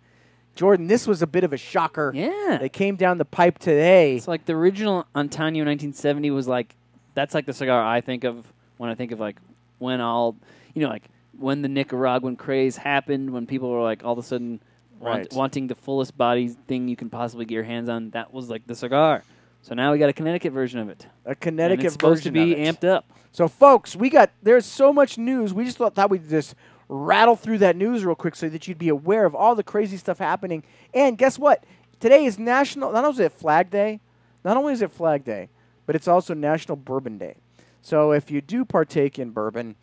[0.54, 2.12] Jordan, this was a bit of a shocker.
[2.14, 2.58] Yeah.
[2.60, 4.16] They came down the pipe today.
[4.16, 6.74] It's like the original Antaño 1970 was like,
[7.14, 9.36] that's like the cigar I think of when I think of like
[9.78, 10.36] when all,
[10.74, 11.04] you know, like
[11.38, 14.60] when the Nicaraguan craze happened, when people were like all of a sudden
[15.00, 15.32] want, Right.
[15.32, 18.10] wanting the fullest body thing you can possibly get your hands on.
[18.10, 19.22] That was like the cigar.
[19.62, 21.06] So now we got a Connecticut version of it.
[21.24, 23.06] A Connecticut it's supposed to be amped up.
[23.32, 25.52] So, folks, we got there's so much news.
[25.52, 26.54] We just thought, thought we'd just
[26.88, 29.96] rattle through that news real quick so that you'd be aware of all the crazy
[29.96, 30.62] stuff happening.
[30.92, 31.64] And guess what?
[32.00, 32.92] Today is National.
[32.92, 34.00] Not only is it Flag Day,
[34.44, 35.48] not only is it Flag Day,
[35.86, 37.36] but it's also National Bourbon Day.
[37.82, 39.74] So, if you do partake in bourbon,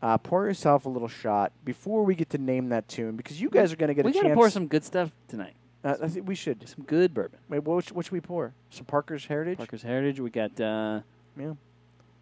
[0.00, 3.50] uh, pour yourself a little shot before we get to name that tune because you
[3.50, 5.54] guys are going to get we a got to pour some good stuff tonight.
[5.82, 6.68] Uh, I think we should.
[6.68, 7.38] Some good bourbon.
[7.48, 8.52] Wait, what, should- what should we pour?
[8.70, 9.58] Some Parker's Heritage.
[9.58, 10.20] Parker's Heritage.
[10.20, 11.00] We got, uh,
[11.36, 11.54] Yeah,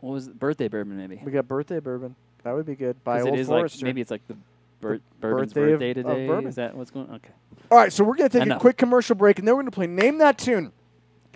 [0.01, 0.39] what was it?
[0.39, 1.21] Birthday bourbon, maybe.
[1.25, 2.17] we got birthday bourbon.
[2.47, 3.03] That would be good.
[3.03, 4.37] By Old it is like maybe it's like the
[4.81, 6.27] bir- bourbon's birthday of- birthday, of today.
[6.29, 6.47] bourbon.
[6.49, 7.09] Is that what's going?
[7.09, 7.17] on?
[7.17, 7.31] Okay.
[7.73, 9.73] All right, so we're going to take a quick commercial break, and then we're going
[9.73, 10.71] to play Name That Tune.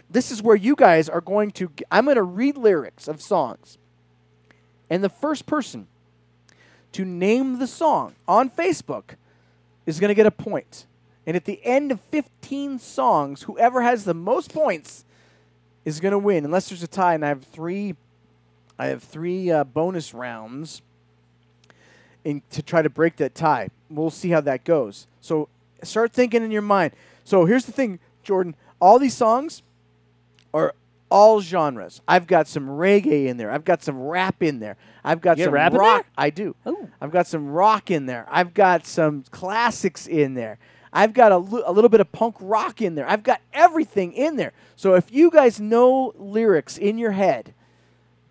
[0.08, 1.72] This is where you guys are going to.
[1.76, 3.76] g- I'm going to read lyrics of songs,
[4.88, 5.88] and the first person
[6.92, 9.16] to name the song on Facebook
[9.86, 10.86] is going to get a point.
[11.26, 15.04] And at the end of 15 songs, whoever has the most points
[15.84, 17.14] is going to win, unless there's a tie.
[17.14, 17.96] And I have three.
[18.78, 20.82] I have three uh, bonus rounds
[22.24, 23.68] in, to try to break that tie.
[23.88, 25.06] We'll see how that goes.
[25.20, 25.48] So
[25.82, 26.92] start thinking in your mind.
[27.24, 28.54] So here's the thing, Jordan.
[28.80, 29.62] All these songs
[30.54, 30.74] are
[31.10, 32.00] all genres.
[32.06, 33.50] I've got some reggae in there.
[33.50, 34.76] I've got some rap in there.
[35.04, 36.06] I've got You some rap rock.
[36.16, 36.54] I do.
[36.64, 36.88] Oh.
[37.00, 38.26] I've got some rock in there.
[38.30, 40.58] I've got some classics in there.
[40.92, 43.08] I've got a li- a little bit of punk rock in there.
[43.08, 44.52] I've got everything in there.
[44.76, 47.54] So if you guys know lyrics in your head,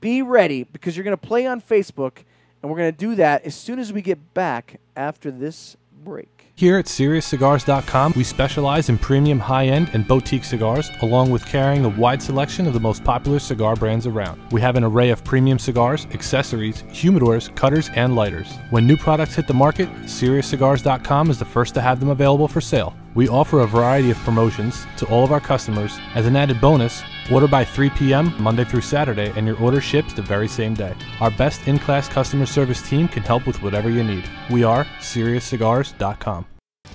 [0.01, 2.23] be ready because you're going to play on Facebook,
[2.61, 6.39] and we're going to do that as soon as we get back after this break.
[6.55, 11.85] Here at SeriousCigars.com, we specialize in premium high end and boutique cigars, along with carrying
[11.85, 14.41] a wide selection of the most popular cigar brands around.
[14.51, 18.51] We have an array of premium cigars, accessories, humidors, cutters, and lighters.
[18.71, 22.59] When new products hit the market, SeriousCigars.com is the first to have them available for
[22.59, 22.93] sale.
[23.15, 25.97] We offer a variety of promotions to all of our customers.
[26.13, 28.33] As an added bonus, order by 3 p.m.
[28.41, 30.93] Monday through Saturday, and your order ships the very same day.
[31.19, 34.29] Our best in class customer service team can help with whatever you need.
[34.49, 36.45] We are SeriousCigars.com.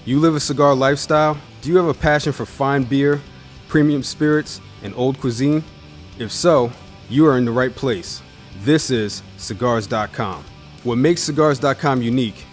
[0.05, 1.39] You live a cigar lifestyle?
[1.63, 3.21] Do you have a passion for fine beer,
[3.69, 5.65] premium spirits, and old cuisine?
[6.19, 6.71] If so,
[7.09, 8.23] you are in the right place.
[8.61, 10.45] This is Cigars.com.
[10.83, 12.45] What makes Cigars.com unique?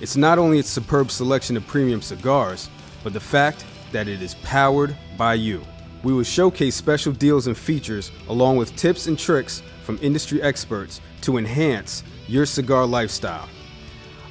[0.00, 2.70] It's not only its superb selection of premium cigars,
[3.02, 5.62] but the fact that it is powered by you.
[6.02, 11.00] We will showcase special deals and features along with tips and tricks from industry experts
[11.22, 13.48] to enhance your cigar lifestyle.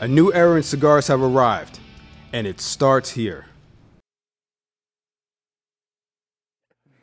[0.02, 1.80] A new era in cigars have arrived,
[2.34, 3.46] and it starts here.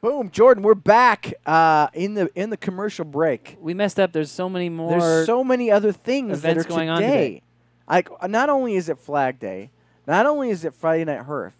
[0.01, 3.57] Boom, Jordan, we're back uh, in the in the commercial break.
[3.61, 4.13] We messed up.
[4.13, 5.01] There's so many more.
[5.01, 7.13] There's so many other things that are events going on today.
[7.13, 7.43] today.
[7.89, 9.71] Like, not only is it Flag Day,
[10.07, 11.53] not only is it Friday Night Herf,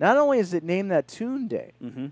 [0.00, 2.06] not only is it Name That Tune Day, hmm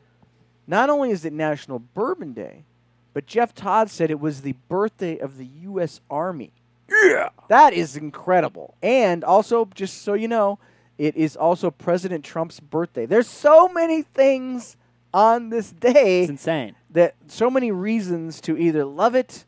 [0.71, 2.65] not only is it National Bourbon Day,
[3.13, 6.01] but Jeff Todd said it was the birthday of the U.S.
[6.11, 6.53] Army.
[6.89, 8.75] Yeah, that is incredible.
[8.83, 10.59] And also, just so you know,
[10.99, 13.07] it is also President Trump's birthday.
[13.07, 14.77] There's so many things
[15.13, 16.75] on this day It's insane.
[16.91, 19.45] that so many reasons to either love it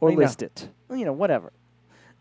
[0.00, 0.68] Or you know, list it.
[0.90, 1.52] you know, whatever.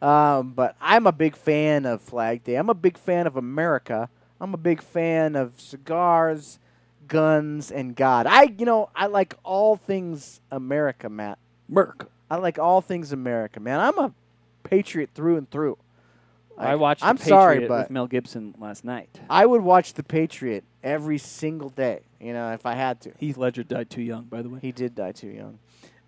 [0.01, 2.55] Um, but I'm a big fan of Flag Day.
[2.55, 4.09] I'm a big fan of America.
[4.39, 6.59] I'm a big fan of cigars,
[7.07, 8.27] guns, and God.
[8.27, 11.39] I, you know, I like all things America, Matt.
[11.69, 12.09] Merc.
[12.29, 13.79] I like all things America, man.
[13.79, 14.13] I'm a
[14.63, 15.77] patriot through and through.
[16.57, 17.03] I watched.
[17.03, 19.09] I'm the sorry, Patriot but with Mel Gibson last night.
[19.29, 22.01] I would watch The Patriot every single day.
[22.19, 23.11] You know, if I had to.
[23.19, 24.59] Heath Ledger died too young, by the way.
[24.61, 25.59] He did die too young.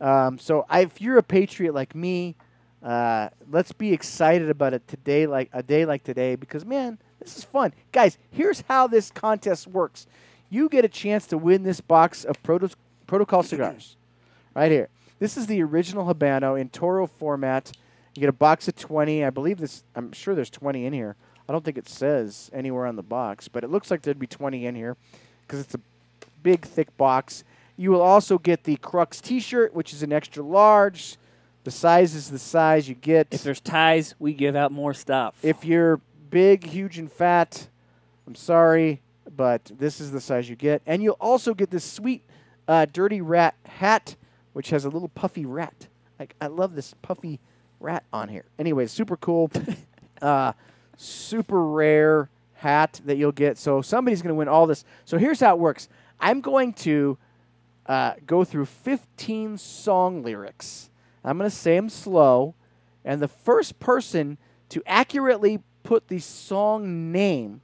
[0.02, 2.36] Um, so I, if you're a patriot like me,
[2.82, 7.38] uh, let's be excited about it today, like a day like today, because man, this
[7.38, 8.18] is fun, guys.
[8.32, 10.08] Here's how this contest works:
[10.50, 12.76] you get a chance to win this box of Proto-
[13.08, 13.96] Protocol cigars,
[14.56, 14.90] right here.
[15.20, 17.72] This is the original Habano in Toro format.
[18.16, 19.24] You get a box of 20.
[19.24, 19.84] I believe this.
[19.96, 21.16] I'm sure there's 20 in here.
[21.48, 24.28] I don't think it says anywhere on the box, but it looks like there'd be
[24.28, 24.98] 20 in here
[25.42, 25.80] because it's a
[26.44, 27.44] big, thick box.
[27.76, 31.18] You will also get the Crux T-shirt, which is an extra large.
[31.64, 33.28] The size is the size you get.
[33.32, 35.36] If there's ties, we give out more stuff.
[35.44, 37.68] If you're big, huge, and fat,
[38.28, 39.02] I'm sorry,
[39.40, 40.82] but this is the size you get.
[40.86, 42.26] And you'll also get this sweet
[42.68, 44.18] uh, Dirty Rat hat,
[44.52, 45.88] which has a little puffy rat.
[46.20, 47.40] Like I love this puffy
[47.80, 48.44] rat on here.
[48.60, 49.50] Anyway, super cool,
[50.22, 50.52] uh,
[50.98, 53.58] super rare hat that you'll get.
[53.58, 54.84] So somebody's going to win all this.
[55.06, 55.88] So here's how it works.
[56.20, 57.18] I'm going to
[57.86, 60.90] uh, go through 15 song lyrics.
[61.24, 62.56] I'm going to say them slow,
[63.06, 67.62] and the first person to accurately put the song name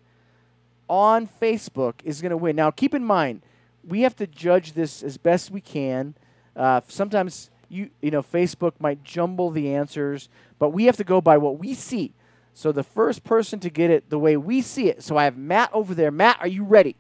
[0.90, 2.56] on Facebook is going to win.
[2.56, 3.42] Now, keep in mind,
[3.84, 6.16] we have to judge this as best we can.
[6.56, 11.22] Uh, sometimes you you know Facebook might jumble the answers, but we have to go
[11.22, 12.14] by what we see.
[12.54, 15.04] So the first person to get it the way we see it.
[15.04, 16.12] So I have Matt over there.
[16.12, 16.96] Matt, are you ready?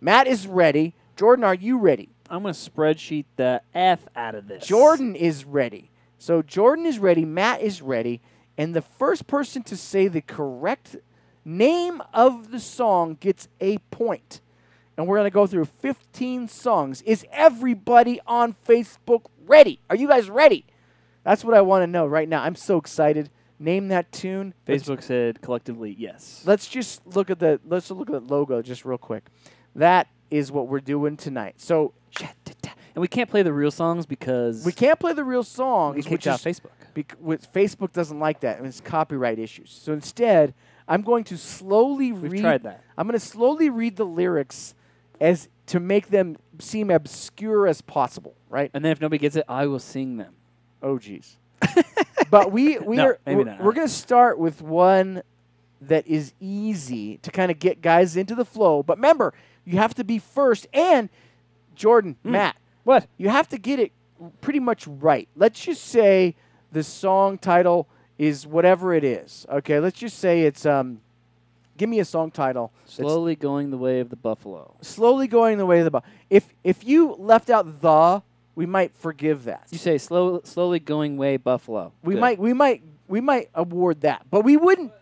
[0.00, 0.94] Matt is ready.
[1.14, 2.08] Jordan, are you ready?
[2.28, 4.66] I'm going to spreadsheet the F out of this.
[4.66, 5.90] Jordan is ready.
[6.18, 8.20] So Jordan is ready, Matt is ready,
[8.56, 10.96] and the first person to say the correct
[11.44, 14.40] name of the song gets a point.
[14.96, 17.02] And we're going to go through 15 songs.
[17.02, 19.80] Is everybody on Facebook ready?
[19.88, 20.66] Are you guys ready?
[21.24, 22.42] That's what I want to know right now.
[22.42, 23.30] I'm so excited.
[23.58, 24.54] Name that tune.
[24.68, 26.42] Let's- Facebook said collectively yes.
[26.44, 29.26] Let's just look at the let's look at the logo just real quick.
[29.74, 31.54] That is what we're doing tonight.
[31.58, 35.96] So And we can't play the real songs because we can't play the real songs,
[35.96, 36.70] we kicked off Facebook.
[36.92, 37.16] Bec-
[37.54, 39.70] Facebook doesn't like that, and it's copyright issues.
[39.70, 40.52] So instead,
[40.88, 42.40] I'm going to slowly We've read.
[42.42, 42.82] tried that.
[42.98, 44.74] I'm going to slowly read the lyrics
[45.20, 48.34] as to make them seem obscure as possible.
[48.50, 48.70] Right?
[48.74, 50.34] And then if nobody gets it, I will sing them.
[50.82, 51.38] Oh, geez.
[52.30, 55.22] but we we No, are maybe we're, we're going to start with one
[55.80, 58.82] that is easy to kind of get guys into the flow.
[58.82, 59.32] But remember,
[59.64, 60.66] you have to be first.
[60.72, 61.08] And
[61.74, 62.32] Jordan, Hmm.
[62.32, 63.06] Matt, What?
[63.16, 63.92] you have to get it
[64.40, 65.28] pretty much right.
[65.36, 66.34] Let's just say
[66.72, 67.88] the song title
[68.22, 69.44] is whatever it is.
[69.50, 71.00] Okay, let's just say it's um
[71.76, 72.70] give me a song title.
[72.86, 74.74] Slowly going the way of the buffalo.
[74.80, 78.22] slowly going the way of the bu- If if you left out the,
[78.54, 79.66] we might forgive that.
[79.70, 81.92] You say slow, slowly going way buffalo.
[82.04, 82.20] We Good.
[82.20, 84.26] might we might we might award that.
[84.30, 84.92] But we wouldn't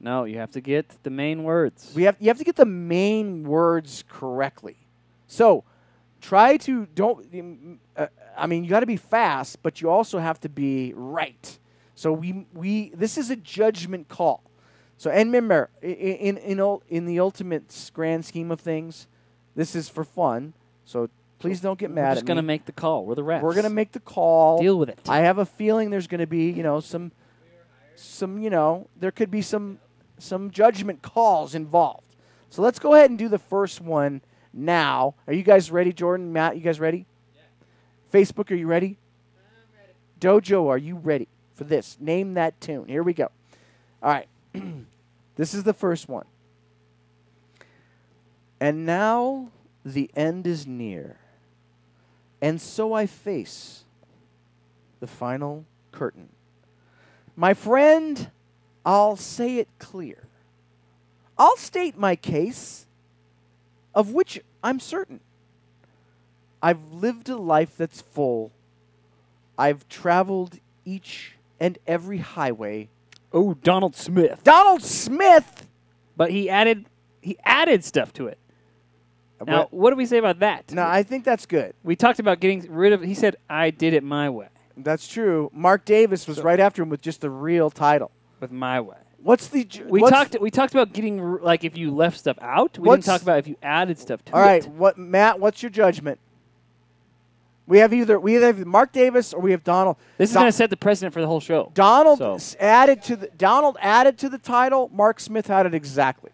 [0.00, 1.92] No, you have to get the main words.
[1.94, 4.76] we have you have to get the main words correctly.
[5.26, 5.64] So,
[6.20, 10.18] try to don't um, uh, I mean, you got to be fast, but you also
[10.18, 11.58] have to be right.
[11.94, 14.42] So we we this is a judgment call.
[14.96, 19.06] So and remember, in in in the ultimate grand scheme of things,
[19.54, 20.54] this is for fun.
[20.84, 22.46] So please don't get We're mad just at gonna me.
[22.46, 23.04] make the call.
[23.04, 23.42] We're the refs.
[23.42, 24.60] We're gonna make the call.
[24.60, 24.98] deal with it.
[25.08, 27.12] I have a feeling there's going to be, you know, some,
[27.96, 29.78] some, you know, there could be some,
[30.18, 32.16] some judgment calls involved.
[32.50, 35.14] So let's go ahead and do the first one now.
[35.26, 36.56] Are you guys ready, Jordan, Matt?
[36.56, 37.06] You guys ready?
[38.14, 38.96] Facebook, are you ready?
[39.76, 39.92] ready?
[40.20, 41.96] Dojo, are you ready for this?
[41.98, 42.86] Name that tune.
[42.86, 43.28] Here we go.
[44.00, 44.28] All right.
[45.34, 46.24] this is the first one.
[48.60, 49.48] And now
[49.84, 51.18] the end is near.
[52.40, 53.82] And so I face
[55.00, 56.28] the final curtain.
[57.34, 58.30] My friend,
[58.86, 60.28] I'll say it clear.
[61.36, 62.86] I'll state my case.
[63.92, 65.18] of which I'm certain.
[66.64, 68.50] I've lived a life that's full.
[69.58, 72.88] I've traveled each and every highway.
[73.34, 74.40] Oh, Donald Smith.
[74.44, 75.66] Donald Smith.
[76.16, 76.86] But he added
[77.20, 78.38] he added stuff to it.
[79.46, 80.72] Now, what do we say about that?
[80.72, 81.74] no, I think that's good.
[81.82, 83.02] we talked about getting rid of.
[83.02, 85.50] He said, "I did it my way, That's true.
[85.52, 88.10] Mark Davis was right after him with just the real title.
[88.40, 90.40] with my way." What's the We what's- talked.
[90.40, 92.78] We talked about getting like if you left stuff out.
[92.78, 94.42] We didn't talk about if you added stuff to All it.
[94.42, 95.40] All right, what Matt?
[95.40, 96.18] What's your judgment?
[97.66, 99.96] We have either we either have Mark Davis or we have Donald.
[100.18, 101.70] This is Don- going to set the precedent for the whole show.
[101.74, 104.90] Donald So- added to the Donald added to the title.
[104.92, 106.30] Mark Smith had it exactly.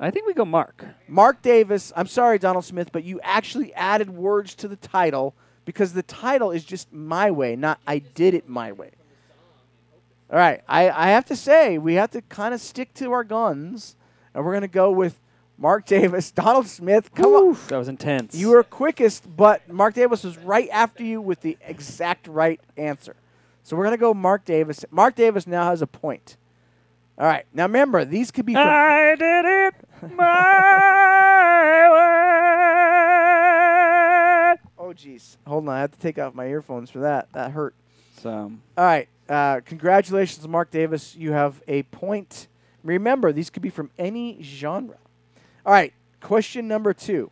[0.00, 0.84] I think we go Mark.
[1.06, 1.92] Mark Davis.
[1.94, 5.32] I'm sorry, Donald Smith, but you actually added words to the title
[5.64, 8.90] because the title is just my way, not I did it my way.
[10.28, 13.22] All right, I, I have to say we have to kind of stick to our
[13.22, 13.94] guns,
[14.34, 15.20] and we're gonna go with
[15.58, 17.14] Mark Davis, Donald Smith.
[17.14, 17.56] Come on.
[17.68, 18.34] That was intense.
[18.34, 23.14] You were quickest, but Mark Davis was right after you with the exact right answer.
[23.62, 24.84] So we're going to go Mark Davis.
[24.90, 26.36] Mark Davis now has a point.
[27.18, 27.44] All right.
[27.52, 29.74] Now remember, these could be from, I did it
[30.16, 31.88] my
[34.56, 34.60] way.
[34.78, 35.36] Oh jeez.
[35.46, 37.32] Hold on, I have to take off my earphones for that.
[37.32, 37.74] That hurt.
[38.18, 39.08] So All right.
[39.28, 41.14] Uh, congratulations, Mark Davis.
[41.14, 42.48] You have a point.
[42.82, 44.96] Remember, these could be from any genre.
[45.64, 45.92] All right.
[46.20, 47.30] Question number 2.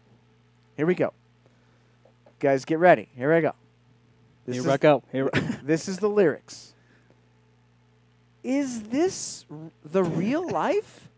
[0.76, 1.12] Here we go.
[2.38, 3.08] Guys, get ready.
[3.16, 3.52] Here I go.
[4.46, 5.02] This here is- we go.
[5.12, 5.30] Here.
[5.62, 6.74] This is the lyrics.
[8.42, 11.08] Is this r- the real life?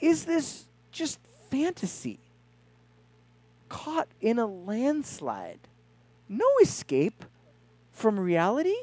[0.00, 1.18] Is this just
[1.50, 2.18] fantasy?
[3.68, 5.60] Caught in a landslide.
[6.28, 7.24] No escape
[7.92, 8.74] from reality?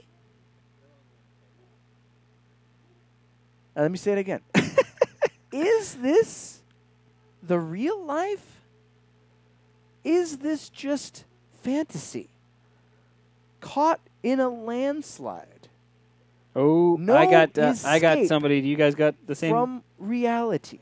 [3.75, 4.41] Uh, let me say it again.
[5.51, 6.58] is this
[7.49, 8.61] the real life?
[10.03, 11.25] Is this just
[11.63, 12.29] fantasy?
[13.59, 15.67] Caught in a landslide
[16.55, 17.57] oh, No I got.
[17.57, 18.61] Uh, I got somebody.
[18.61, 19.51] Do you guys got the same?
[19.51, 20.79] from reality.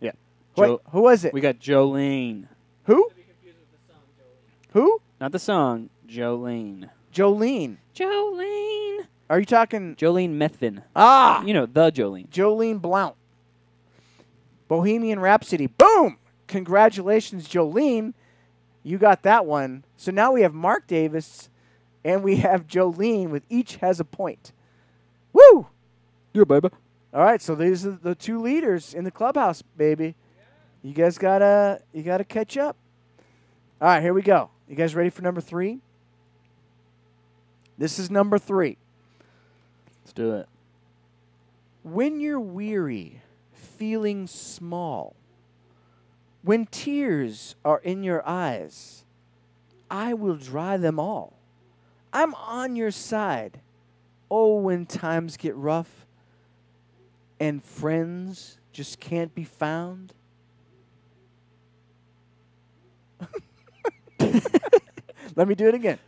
[0.00, 0.12] yeah.
[0.56, 1.32] Wait, who was it?
[1.32, 2.46] we got Jolene.
[2.84, 3.10] who?
[4.72, 5.00] Who?
[5.20, 5.90] Not the song.
[6.08, 6.90] Jolene.
[7.14, 7.76] Jolene.
[7.94, 9.06] Jolene.
[9.28, 9.94] Are you talking?
[9.94, 10.82] Jolene Methvin.
[10.94, 12.28] Ah, You know the Jolene.
[12.28, 13.14] Jolene Blount.
[14.70, 15.66] Bohemian Rhapsody.
[15.66, 16.16] Boom!
[16.46, 18.14] Congratulations, Jolene.
[18.84, 19.82] You got that one.
[19.96, 21.50] So now we have Mark Davis
[22.04, 24.52] and we have Jolene with each has a point.
[25.32, 25.66] Woo!
[26.32, 26.68] Yeah, baby.
[27.12, 30.14] All right, so these are the two leaders in the clubhouse, baby.
[30.82, 32.76] You guys gotta you gotta catch up.
[33.80, 34.50] All right, here we go.
[34.68, 35.80] You guys ready for number three?
[37.76, 38.76] This is number three.
[40.04, 40.48] Let's do it.
[41.82, 43.20] When you're weary,
[43.80, 45.16] feeling small,
[46.42, 49.06] when tears are in your eyes,
[49.90, 51.38] I will dry them all.
[52.12, 53.62] I'm on your side.
[54.30, 56.06] Oh, when times get rough
[57.40, 60.12] and friends just can't be found.
[65.34, 65.98] Let me do it again.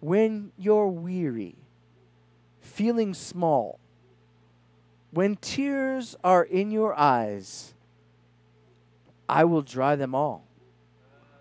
[0.00, 1.54] When you're weary,
[2.60, 3.78] feeling small,
[5.12, 7.74] when tears are in your eyes,
[9.28, 10.44] I will dry them all.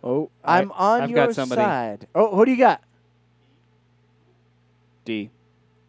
[0.03, 1.61] Oh, I'm I- on I've your got somebody.
[1.61, 2.07] side.
[2.13, 2.83] Oh, who do you got?
[5.05, 5.29] D.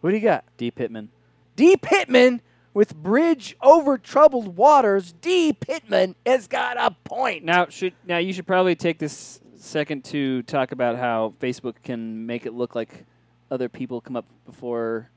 [0.01, 0.45] Who do you got?
[0.57, 0.71] D.
[0.71, 1.11] Pittman.
[1.57, 1.77] D.
[1.77, 2.41] Pittman
[2.75, 5.13] with Bridge Over Troubled Waters.
[5.21, 5.53] D.
[5.53, 7.45] Pittman has got a point.
[7.45, 12.27] Now should now you should probably take this second to talk about how Facebook can
[12.27, 13.05] make it look like
[13.51, 15.11] other people come up before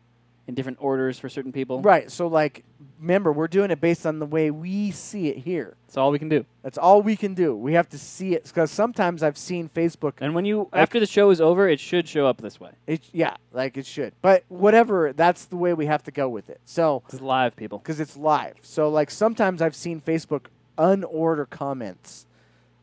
[0.47, 1.81] in different orders for certain people.
[1.81, 2.11] Right.
[2.11, 2.63] So, like,
[2.99, 5.75] remember, we're doing it based on the way we see it here.
[5.87, 6.45] That's all we can do.
[6.61, 7.55] That's all we can do.
[7.55, 10.13] We have to see it because sometimes I've seen Facebook.
[10.21, 12.71] And when you after the show is over, it should show up this way.
[12.85, 14.13] It, yeah, like it should.
[14.21, 16.59] But whatever, that's the way we have to go with it.
[16.65, 17.79] So, It's live, people.
[17.79, 18.55] because it's live.
[18.61, 20.45] So like sometimes I've seen Facebook
[20.77, 22.27] unorder comments,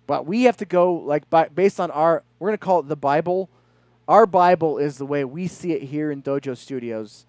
[0.06, 2.96] but we have to go like by, based on our we're gonna call it the
[2.96, 3.48] Bible.
[4.08, 7.24] Our Bible is the way we see it here in Dojo Studios.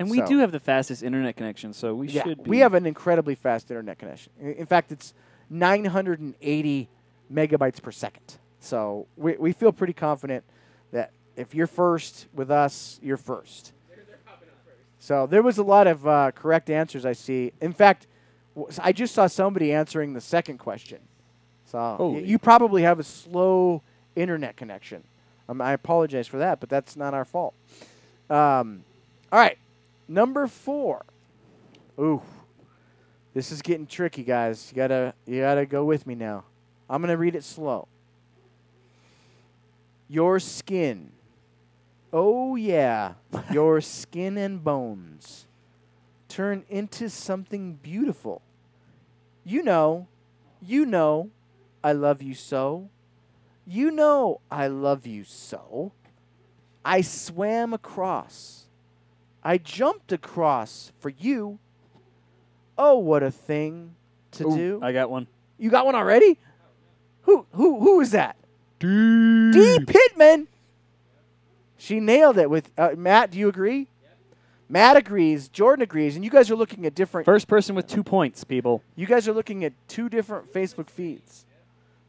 [0.00, 2.50] And we So- do have the fastest internet connection, so we yeah, should be.
[2.50, 4.32] we have an incredibly fast internet connection.
[4.40, 5.12] In fact, it's
[5.50, 6.88] 980
[7.32, 8.38] megabytes per second.
[8.60, 10.42] So we we feel pretty confident
[10.92, 13.72] that if you're first with us, you're first.
[14.98, 17.52] So there was a lot of uh, correct answers I see.
[17.60, 18.06] In fact,
[18.54, 20.98] w- I just saw somebody answering the second question.
[21.64, 22.24] So Holy.
[22.24, 23.82] you probably have a slow
[24.14, 25.04] internet connection.
[25.48, 27.54] Um, I apologize for that, but that's not our fault.
[28.28, 28.84] Um,
[29.32, 29.56] all right,
[30.10, 31.04] number four.
[31.98, 32.20] Ooh,
[33.32, 34.70] this is getting tricky, guys.
[34.70, 36.44] You gotta you gotta go with me now.
[36.88, 37.86] I'm to read it slow.
[40.08, 41.12] Your skin.
[42.12, 43.12] Oh, yeah.
[43.52, 45.46] Your skin and bones
[46.28, 48.42] turn into something beautiful.
[49.44, 50.08] You know,
[50.60, 51.30] you know,
[51.84, 52.90] I love you so.
[53.66, 55.92] You know, I love you so.
[56.84, 58.66] I swam across.
[59.42, 61.58] I jumped across for you.
[62.76, 63.94] Oh, what a thing
[64.32, 64.80] to Ooh, do.
[64.82, 65.26] I got one.
[65.58, 66.38] You got one already?
[67.22, 68.36] Who who who is that?
[68.78, 69.50] D.
[69.52, 69.84] D.
[69.84, 70.48] Pittman.
[71.76, 73.30] She nailed it with uh, Matt.
[73.30, 73.88] Do you agree?
[74.68, 75.48] Matt agrees.
[75.48, 77.24] Jordan agrees, and you guys are looking at different.
[77.24, 78.82] First person with two points, people.
[78.94, 81.44] You guys are looking at two different Facebook feeds.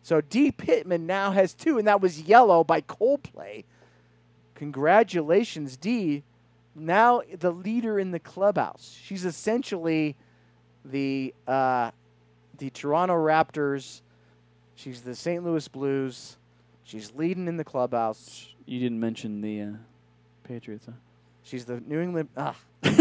[0.03, 0.51] So D.
[0.51, 3.63] Pittman now has two, and that was Yellow by Coldplay.
[4.55, 6.23] Congratulations, D.
[6.75, 8.97] Now the leader in the clubhouse.
[9.03, 10.15] She's essentially
[10.85, 11.91] the uh,
[12.57, 14.01] the Toronto Raptors.
[14.75, 15.43] She's the St.
[15.43, 16.37] Louis Blues.
[16.83, 18.47] She's leading in the clubhouse.
[18.65, 19.71] You didn't mention the uh,
[20.43, 20.93] Patriots, huh?
[21.43, 22.29] She's the New England.
[22.37, 22.55] Ah.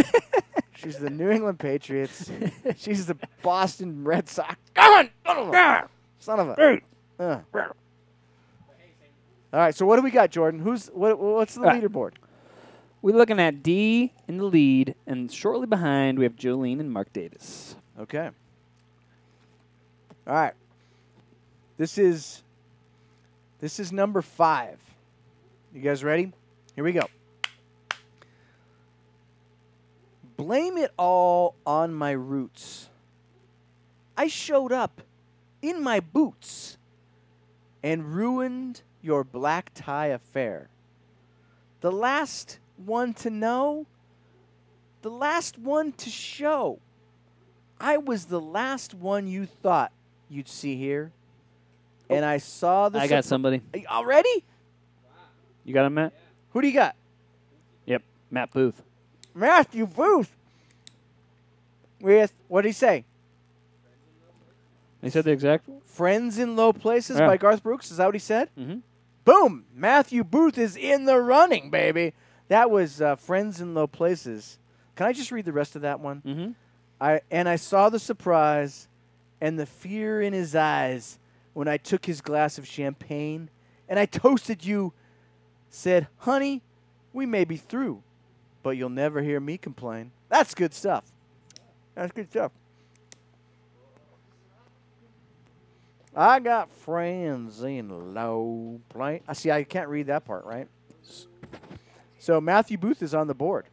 [0.76, 2.30] She's the New England Patriots.
[2.76, 4.56] She's the Boston Red Sox.
[4.74, 6.80] Come on, son of a.
[7.18, 7.40] Uh.
[9.52, 9.74] All right.
[9.74, 10.60] So what do we got, Jordan?
[10.60, 11.18] Who's what?
[11.18, 11.82] What's the right.
[11.82, 12.12] leaderboard?
[13.02, 17.12] We're looking at D in the lead, and shortly behind we have Jolene and Mark
[17.12, 17.74] Davis.
[17.98, 18.28] Okay.
[20.26, 20.52] All right.
[21.78, 22.42] This is
[23.58, 24.78] this is number five.
[25.74, 26.32] You guys ready?
[26.74, 27.08] Here we go.
[30.36, 32.90] Blame it all on my roots.
[34.16, 35.00] I showed up
[35.62, 36.76] in my boots
[37.82, 40.68] and ruined your black tie affair.
[41.80, 43.86] The last one to know,
[45.02, 46.78] the last one to show.
[47.80, 49.92] I was the last one you thought
[50.28, 51.12] you'd see here.
[52.08, 53.62] And I saw the I got somebody.
[53.88, 54.44] Already?
[55.64, 56.12] You got him, Matt?
[56.50, 56.96] Who do you got?
[57.86, 58.82] Yep, Matt Booth.
[59.34, 60.36] Matthew Booth.
[62.00, 63.04] With what did he say?
[65.02, 65.68] He said the exact.
[65.84, 67.26] Friends in Low Places Yeah.
[67.26, 67.90] by Garth Brooks.
[67.90, 68.48] Is that what he said?
[68.58, 68.78] Mm-hmm.
[69.24, 69.64] Boom!
[69.74, 72.14] Matthew Booth is in the running, baby.
[72.50, 74.58] That was uh, Friends in Low Places.
[74.96, 76.20] Can I just read the rest of that one?
[76.26, 76.50] Mm-hmm.
[77.00, 78.88] I and I saw the surprise
[79.40, 81.20] and the fear in his eyes
[81.54, 83.50] when I took his glass of champagne
[83.88, 84.92] and I toasted you.
[85.68, 86.62] Said, "Honey,
[87.12, 88.02] we may be through,
[88.64, 91.04] but you'll never hear me complain." That's good stuff.
[91.94, 92.50] That's good stuff.
[96.16, 99.22] I got friends in low place.
[99.28, 99.52] I see.
[99.52, 100.66] I can't read that part, right?
[102.20, 103.64] So Matthew Booth is on the board.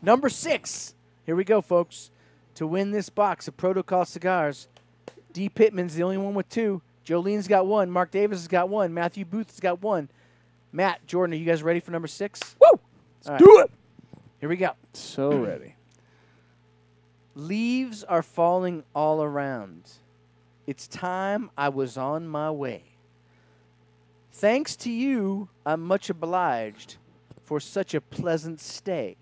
[0.00, 0.94] Number six.
[1.26, 2.10] Here we go, folks.
[2.54, 4.66] To win this box of Protocol cigars,
[5.30, 5.50] D.
[5.50, 6.80] Pittman's the only one with two.
[7.04, 7.90] Jolene's got one.
[7.90, 8.94] Mark Davis has got one.
[8.94, 10.08] Matthew Booth has got one.
[10.72, 12.56] Matt, Jordan, are you guys ready for number six?
[12.60, 12.80] Woo!
[13.26, 13.70] Let's do it.
[14.40, 14.70] Here we go.
[14.94, 15.74] So ready.
[17.34, 19.90] Leaves are falling all around.
[20.66, 22.84] It's time I was on my way.
[24.32, 26.96] Thanks to you, I'm much obliged
[27.44, 29.16] for such a pleasant stay.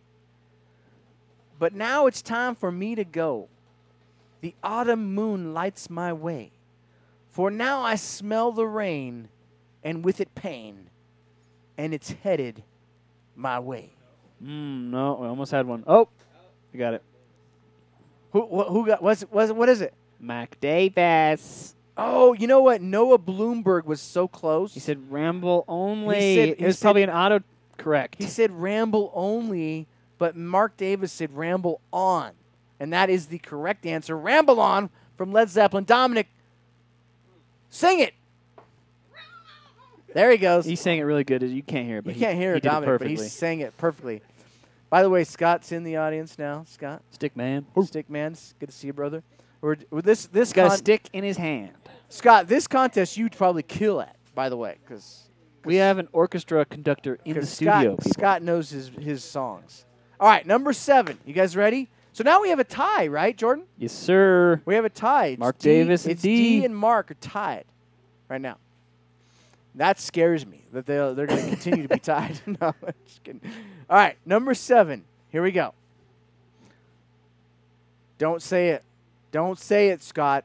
[1.58, 3.48] But now it's time for me to go.
[4.40, 6.50] The autumn moon lights my way.
[7.30, 9.28] For now I smell the rain,
[9.82, 10.90] and with it pain,
[11.78, 12.62] and it's headed
[13.34, 13.90] my way.
[14.42, 15.84] Mm, no, we almost had one.
[15.86, 16.08] Oh,
[16.72, 17.02] we got it.
[18.32, 19.94] Who, wh- who got, what's, what's, what is it?
[20.18, 21.74] Mac Davis.
[21.96, 22.82] Oh, you know what?
[22.82, 24.74] Noah Bloomberg was so close.
[24.74, 26.18] He said ramble only.
[26.20, 27.40] He said- it he was said- probably an auto
[27.76, 28.16] correct.
[28.18, 29.86] He said ramble only,
[30.18, 32.32] but Mark Davis said ramble on.
[32.80, 34.16] And that is the correct answer.
[34.16, 35.84] Ramble on from Led Zeppelin.
[35.84, 36.28] Dominic,
[37.70, 38.14] sing it.
[40.14, 40.64] There he goes.
[40.66, 41.42] He sang it really good.
[41.42, 43.08] You can't hear it, but you he, can't hear he it, did Dominic, it but
[43.08, 44.20] he sang it perfectly.
[44.90, 46.64] By the way, Scott's in the audience now.
[46.68, 47.64] Scott, Stick man.
[47.84, 49.22] stick man, good to see you, brother.
[49.62, 51.70] We're, with this this He's got a stick in his hand.
[52.10, 54.16] Scott, this contest you'd probably kill at.
[54.34, 55.28] By the way, because
[55.64, 57.72] We have an orchestra conductor in the studio.
[57.72, 58.10] Scott, people.
[58.12, 59.84] Scott knows his, his songs.
[60.18, 61.18] All right, number seven.
[61.24, 61.88] You guys ready?
[62.12, 63.64] So now we have a tie, right, Jordan?
[63.78, 64.60] Yes, sir.
[64.64, 65.26] We have a tie.
[65.28, 66.64] It's Mark D- Davis and it's D.
[66.64, 67.64] and Mark are tied
[68.28, 68.58] right now.
[69.76, 72.40] That scares me that they'll, they're going to continue to be tied.
[72.46, 73.40] no, I'm just kidding.
[73.88, 75.04] All right, number seven.
[75.30, 75.72] Here we go.
[78.18, 78.84] Don't say it.
[79.30, 80.44] Don't say it, Scott,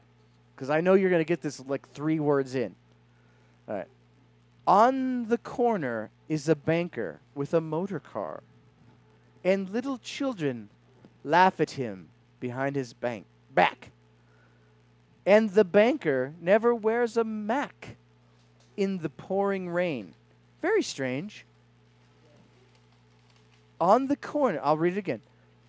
[0.56, 2.74] because I know you're going to get this like three words in.
[4.68, 8.42] On the corner is a banker with a motor car,
[9.42, 10.68] and little children
[11.24, 13.92] laugh at him behind his bank back.
[15.24, 17.96] And the banker never wears a mac
[18.76, 20.12] in the pouring rain.
[20.60, 21.46] Very strange.
[23.80, 25.22] On the corner, I'll read it again.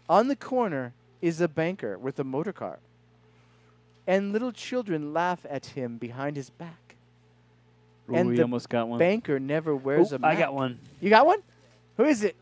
[0.10, 2.80] On the corner is a banker with a motor car.
[4.06, 6.89] And little children laugh at him behind his back.
[8.18, 9.00] And we the almost got one.
[9.00, 10.26] Banker never wears Ooh, a.
[10.26, 10.80] I got one.
[11.02, 11.40] You got one?
[11.98, 12.36] Who is it?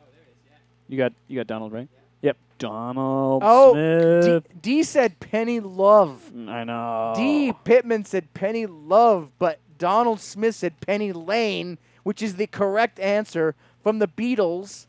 [0.00, 0.36] Oh, there it is.
[0.50, 0.56] Yeah.
[0.88, 1.88] You got you got Donald right?
[2.22, 4.44] Yep, Donald Oh, Smith.
[4.44, 6.30] D, D said Penny Love.
[6.34, 7.12] Mm, I know.
[7.16, 7.52] D.
[7.64, 13.54] Pittman said Penny Love, but Donald Smith said Penny Lane, which is the correct answer
[13.82, 14.86] from the Beatles.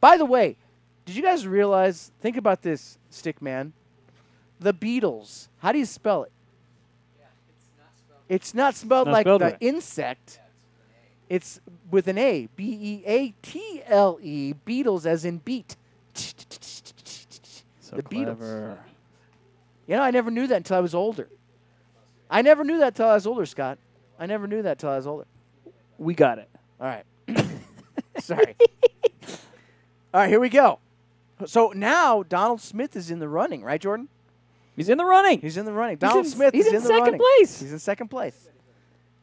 [0.00, 0.56] By the way,
[1.06, 2.10] did you guys realize?
[2.20, 3.72] Think about this, Stickman.
[4.60, 5.48] The Beatles.
[5.58, 6.32] How do you spell it?
[8.28, 9.56] It's not spelled Not like spelled the right.
[9.60, 10.40] insect.
[11.28, 11.60] It's
[11.90, 12.48] with an A.
[12.56, 14.54] B E A T L E.
[14.66, 15.76] Beatles as in beat.
[16.14, 18.36] so the Beatles.
[18.38, 18.78] clever.
[19.86, 21.28] You know, I never knew that until I was older.
[22.30, 23.78] I never knew that until I was older, Scott.
[24.18, 25.26] I never knew that until I was older.
[25.98, 26.48] We got it.
[26.80, 27.04] All right.
[28.18, 28.56] Sorry.
[30.12, 30.78] All right, here we go.
[31.46, 34.08] So now Donald Smith is in the running, right, Jordan?
[34.76, 35.40] He's in the running.
[35.40, 35.96] He's in the running.
[35.96, 37.20] Donald in- Smith he's is in in, the second running.
[37.20, 37.60] place.
[37.60, 38.48] He's in second place.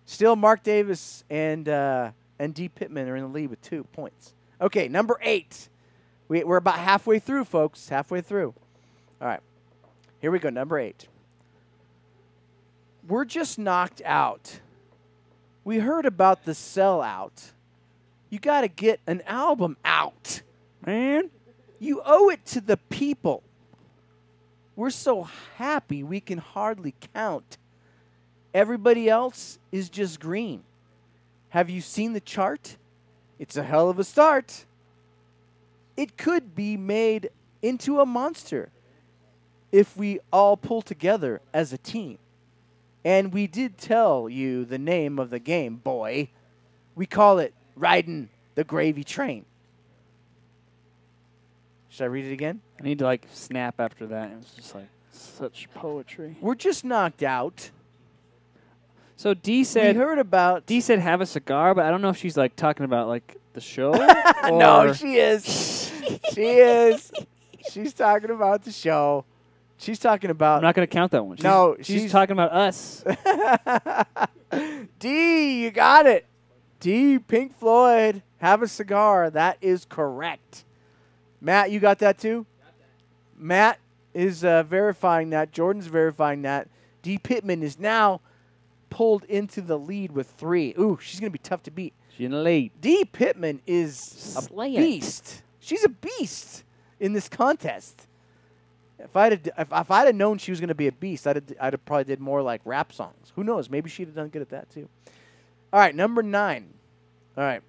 [0.05, 4.33] Still, Mark Davis and uh, and D Pittman are in the lead with two points.
[4.59, 5.69] Okay, number eight.
[6.27, 7.89] We, we're about halfway through, folks.
[7.89, 8.53] Halfway through.
[9.21, 9.41] All right.
[10.19, 10.49] Here we go.
[10.49, 11.07] Number eight.
[13.07, 14.59] We're just knocked out.
[15.63, 17.51] We heard about the sellout.
[18.29, 20.41] You got to get an album out.
[20.85, 21.29] Man,
[21.79, 23.43] You owe it to the people.
[24.75, 27.57] We're so happy we can hardly count.
[28.53, 30.63] Everybody else is just green.
[31.49, 32.77] Have you seen the chart?
[33.39, 34.65] It's a hell of a start.
[35.97, 37.29] It could be made
[37.61, 38.69] into a monster
[39.71, 42.17] if we all pull together as a team.
[43.03, 46.29] And we did tell you the name of the game, boy.
[46.95, 49.45] We call it Riding the Gravy Train.
[51.89, 52.61] Should I read it again?
[52.81, 54.31] I need to like snap after that.
[54.31, 56.35] It was just like such poetry.
[56.41, 57.69] We're just knocked out.
[59.17, 60.65] So D said we heard about.
[60.65, 63.37] D said have a cigar, but I don't know if she's like talking about like
[63.53, 63.91] the show.
[64.45, 65.45] no, she is.
[66.33, 67.11] she is.
[67.69, 69.25] She's talking about the show.
[69.77, 70.57] She's talking about.
[70.57, 71.37] I'm not going to count that one.
[71.37, 73.03] She's, No, she's, she's- talking about us.
[74.99, 76.25] D, you got it.
[76.79, 79.29] D, Pink Floyd, have a cigar.
[79.29, 80.65] That is correct.
[81.39, 82.45] Matt, you got that too?
[83.41, 83.79] Matt
[84.13, 85.51] is uh, verifying that.
[85.51, 86.67] Jordan's verifying that.
[87.01, 87.17] D.
[87.17, 88.21] Pittman is now
[88.89, 90.75] pulled into the lead with three.
[90.77, 91.93] Ooh, she's going to be tough to beat.
[92.15, 92.71] She's in the lead.
[92.79, 93.03] D.
[93.05, 95.41] Pittman is Slay a beast.
[95.59, 96.63] She's a beast
[96.99, 98.07] in this contest.
[98.99, 101.25] If I'd have, if, if I'd have known she was going to be a beast,
[101.25, 103.31] I'd have, I'd have probably did more like rap songs.
[103.35, 103.69] Who knows?
[103.69, 104.87] Maybe she'd have done good at that too.
[105.73, 106.71] All right, number nine.
[107.35, 107.61] All right,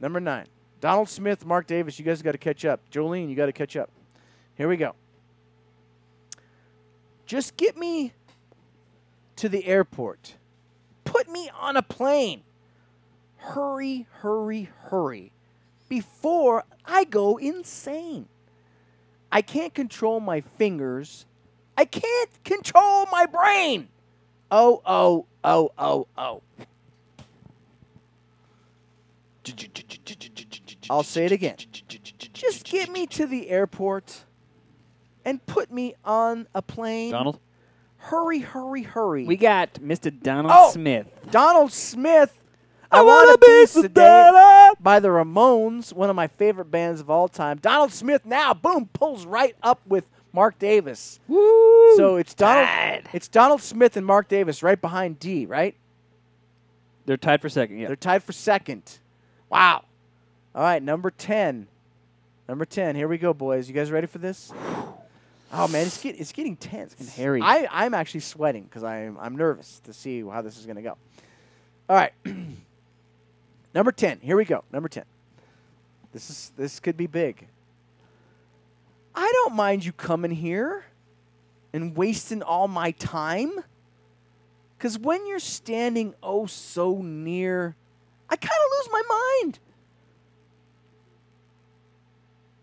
[0.00, 0.46] number nine.
[0.80, 1.98] Donald Smith, Mark Davis.
[1.98, 2.88] You guys got to catch up.
[2.90, 3.90] Jolene, you got to catch up.
[4.54, 4.94] Here we go.
[7.26, 8.12] Just get me
[9.36, 10.36] to the airport.
[11.04, 12.42] Put me on a plane.
[13.36, 15.32] Hurry, hurry, hurry.
[15.88, 18.28] Before I go insane.
[19.30, 21.26] I can't control my fingers.
[21.76, 23.88] I can't control my brain.
[24.50, 26.42] Oh, oh, oh, oh, oh.
[30.88, 31.56] I'll say it again.
[32.32, 34.24] Just get me to the airport
[35.26, 37.10] and put me on a plane.
[37.10, 37.38] Donald.
[37.98, 39.24] Hurry, hurry, hurry.
[39.26, 40.16] We got Mr.
[40.22, 40.70] Donald Oh!
[40.70, 41.06] Smith.
[41.30, 42.32] Donald Smith.
[42.90, 43.94] I, I want wanna be be sedated
[44.32, 44.74] sedated.
[44.80, 47.58] by the Ramones, one of my favorite bands of all time.
[47.58, 51.18] Donald Smith now, boom, pulls right up with Mark Davis.
[51.26, 51.96] Woo!
[51.96, 52.66] So it's Donald.
[52.68, 53.08] Tied.
[53.12, 55.46] It's Donald Smith and Mark Davis right behind D.
[55.46, 55.74] Right?
[57.06, 57.78] They're tied for second.
[57.78, 57.88] Yeah.
[57.88, 58.98] They're tied for second.
[59.50, 59.84] Wow.
[60.54, 61.66] All right, number ten.
[62.48, 62.94] Number ten.
[62.94, 63.66] Here we go, boys.
[63.68, 64.52] You guys ready for this?
[65.52, 67.40] Oh man, it's get, it's getting tense and hairy.
[67.42, 70.96] I I'm actually sweating because I'm I'm nervous to see how this is gonna go.
[71.88, 72.12] All right.
[73.74, 74.18] number ten.
[74.20, 74.64] Here we go.
[74.72, 75.04] Number ten.
[76.12, 77.46] This is this could be big.
[79.14, 80.84] I don't mind you coming here
[81.72, 83.52] and wasting all my time.
[84.76, 87.76] Because when you're standing oh so near,
[88.28, 89.58] I kind of lose my mind.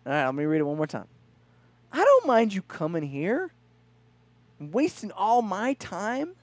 [0.06, 1.08] All right, let me read it one more time.
[1.94, 3.52] I don't mind you coming here
[4.60, 6.34] and wasting all my time.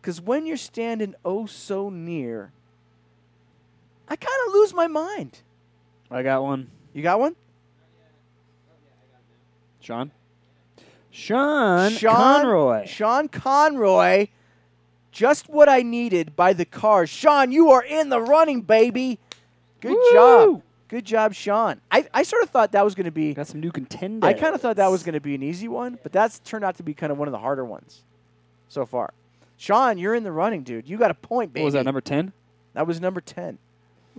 [0.00, 2.52] Because when you're standing oh so near,
[4.08, 5.40] I kind of lose my mind.
[6.10, 6.70] I got one.
[6.92, 7.36] You got one?
[9.80, 10.12] Sean.
[11.10, 12.86] Sean, Sean Conroy.
[12.86, 14.28] Sean Conroy.
[15.10, 17.10] Just what I needed by the cars.
[17.10, 19.18] Sean, you are in the running, baby.
[19.80, 20.12] Good Woo!
[20.12, 20.62] job.
[20.92, 21.80] Good job, Sean.
[21.90, 23.32] I, I sort of thought that was going to be.
[23.32, 24.28] Got some new contenders.
[24.28, 26.66] I kind of thought that was going to be an easy one, but that's turned
[26.66, 28.04] out to be kind of one of the harder ones
[28.68, 29.14] so far.
[29.56, 30.86] Sean, you're in the running, dude.
[30.86, 31.62] You got a point, baby.
[31.62, 32.34] What was that, number 10?
[32.74, 33.56] That was number 10.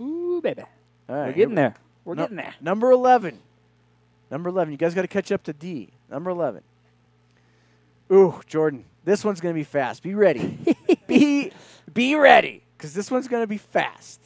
[0.00, 0.62] Ooh, baby.
[1.08, 1.76] All right, We're getting there.
[2.04, 2.54] We're No- getting there.
[2.60, 3.38] Number 11.
[4.32, 4.72] Number 11.
[4.72, 5.90] You guys got to catch up to D.
[6.10, 6.60] Number 11.
[8.10, 8.84] Ooh, Jordan.
[9.04, 10.02] This one's going to be fast.
[10.02, 10.58] Be ready.
[11.06, 11.52] be
[11.92, 14.20] be ready cuz this one's going to be fast.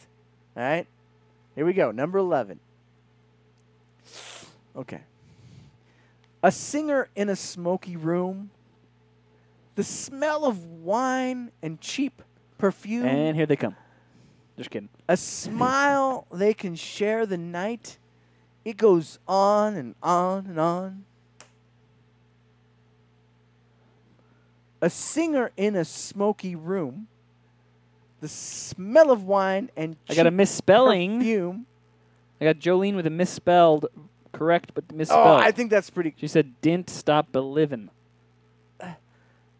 [0.56, 0.86] All right?
[1.58, 1.90] Here we go.
[1.90, 2.60] Number 11.
[4.76, 5.00] Okay.
[6.40, 8.50] A singer in a smoky room.
[9.74, 12.22] The smell of wine and cheap
[12.58, 13.74] perfume And here they come.
[14.56, 14.88] Just kidding.
[15.08, 17.98] a smile they can share the night.
[18.64, 21.04] It goes on and on and on.
[24.80, 27.08] A singer in a smoky room.
[28.20, 31.18] The smell of wine and I got a misspelling.
[31.18, 31.66] perfume.
[32.40, 33.86] I got Jolene with a misspelled,
[34.32, 35.26] correct, but misspelled.
[35.26, 36.14] Oh, I think that's pretty.
[36.16, 37.90] she said, "Didn't stop believing."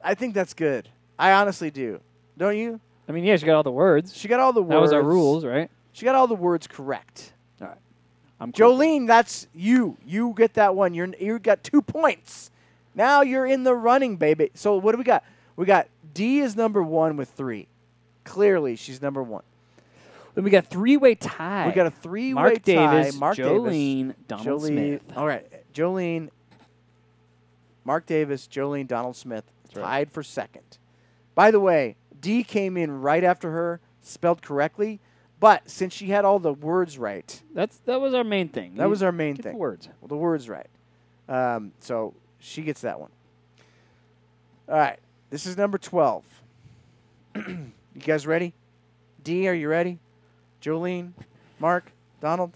[0.00, 0.88] I think that's good.
[1.18, 2.00] I honestly do.
[2.36, 2.80] Don't you?
[3.08, 4.16] I mean, yeah, she got all the words.
[4.16, 4.70] She got all the words.
[4.70, 5.70] That was our rules, right?
[5.92, 7.32] She got all the words correct.
[8.40, 8.76] I'm cool.
[8.76, 9.96] Jolene, that's you.
[10.06, 10.94] You get that one.
[10.94, 12.50] You're you got two points.
[12.94, 14.50] Now you're in the running, baby.
[14.54, 15.24] So what do we got?
[15.56, 17.66] We got D is number one with three.
[18.28, 19.42] Clearly, she's number one.
[20.34, 21.66] Then we got three-way tie.
[21.66, 22.60] We got a three-way Mark tie.
[22.60, 24.66] Davis, Mark Jolene, Davis, Donald Jolene.
[25.00, 25.02] Smith.
[25.16, 26.28] All right, Jolene,
[27.84, 29.82] Mark Davis, Jolene, Donald Smith right.
[29.82, 30.78] tied for second.
[31.34, 35.00] By the way, D came in right after her, spelled correctly,
[35.40, 38.74] but since she had all the words right, That's that was our main thing.
[38.76, 39.58] that You was our main get the thing.
[39.58, 39.88] words.
[40.00, 40.68] Well, the word's right.
[41.28, 43.10] Um, so she gets that one.
[44.68, 44.98] All right.
[45.30, 46.24] This is number 12.
[48.06, 48.54] you guys ready?
[49.22, 49.98] D, are you ready?
[50.62, 51.12] Jolene,
[51.58, 52.52] Mark, Donald?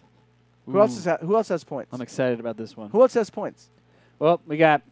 [0.67, 1.93] Who else, is ha- who else has points?
[1.93, 2.91] I'm excited about this one.
[2.91, 3.69] Who else has points?
[4.19, 4.83] Well, we got.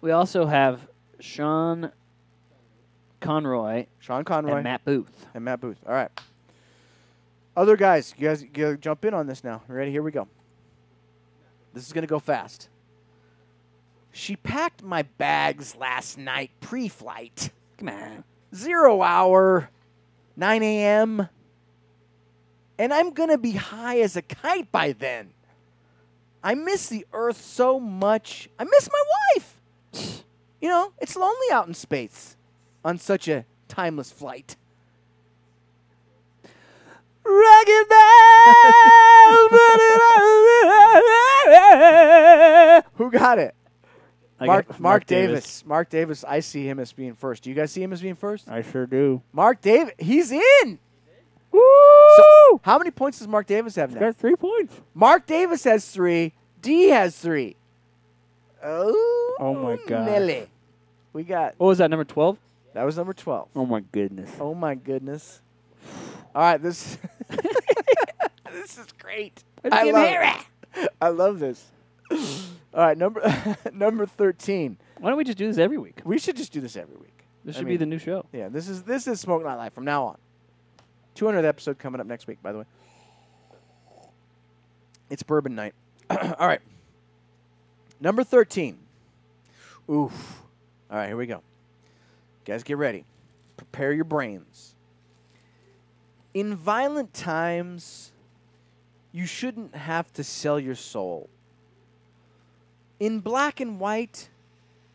[0.00, 0.86] We also have
[1.20, 1.90] Sean
[3.22, 5.26] Conroy Sean Conroy and Matt Booth.
[5.34, 5.78] and Matt Booth.
[5.86, 6.10] All right.
[7.56, 9.62] Other guys, you guys you jump in on this now.
[9.68, 9.90] Ready?
[9.90, 10.28] Here we go.
[11.72, 12.68] This is going to go fast.
[14.10, 17.50] She packed my bags last night pre flight.
[17.78, 18.24] Come on.
[18.54, 19.70] Zero hour,
[20.36, 21.28] 9 a.m.
[22.78, 25.30] And I'm going to be high as a kite by then.
[26.42, 28.48] I miss the earth so much.
[28.58, 29.02] I miss my
[29.34, 29.58] wife.
[30.60, 32.36] You know, it's lonely out in space
[32.84, 34.56] on such a timeless flight.
[37.24, 38.02] Bell!
[42.94, 43.54] Who got it?
[44.42, 45.64] I Mark, got Mark, Davis.
[45.64, 46.24] Mark Davis.
[46.26, 47.44] I see him as being first.
[47.44, 48.48] Do you guys see him as being first?
[48.48, 49.22] I sure do.
[49.32, 49.94] Mark Davis.
[49.98, 50.78] He's in.
[51.52, 51.60] Woo!
[52.16, 54.00] So, how many points does Mark Davis have now?
[54.00, 54.74] got three points.
[54.94, 56.32] Mark Davis has three.
[56.60, 57.56] D has three.
[58.64, 60.06] Oh, Oh my God.
[60.06, 60.48] Nelly.
[61.12, 61.90] We got What was that?
[61.90, 62.38] Number twelve.
[62.74, 63.48] that was number twelve.
[63.54, 64.30] Oh my goodness.
[64.40, 65.40] Oh my goodness.
[66.34, 66.96] All right, this
[68.52, 69.44] this is great.
[69.70, 70.06] I love
[70.74, 70.88] it.
[71.00, 71.66] I love this.
[72.74, 74.78] All right, number number thirteen.
[74.98, 76.00] Why don't we just do this every week?
[76.04, 77.24] We should just do this every week.
[77.44, 78.24] This I should mean- be the new show.
[78.32, 80.18] Yeah, this is this is Smoke Night Live from now on.
[81.16, 82.64] 200th episode coming up next week, by the way.
[85.10, 85.74] It's bourbon night.
[86.10, 86.60] All right.
[88.00, 88.78] Number 13.
[89.90, 90.42] Oof.
[90.90, 91.42] All right, here we go.
[92.46, 93.04] Guys, get ready.
[93.58, 94.74] Prepare your brains.
[96.32, 98.12] In violent times,
[99.12, 101.28] you shouldn't have to sell your soul.
[103.02, 104.28] In black and white,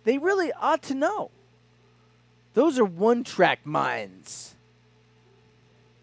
[0.05, 1.30] they really ought to know.
[2.53, 4.55] Those are one track minds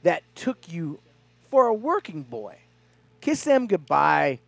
[0.03, 0.99] that took you
[1.51, 2.57] for a working boy.
[3.23, 4.41] Kiss them goodbye.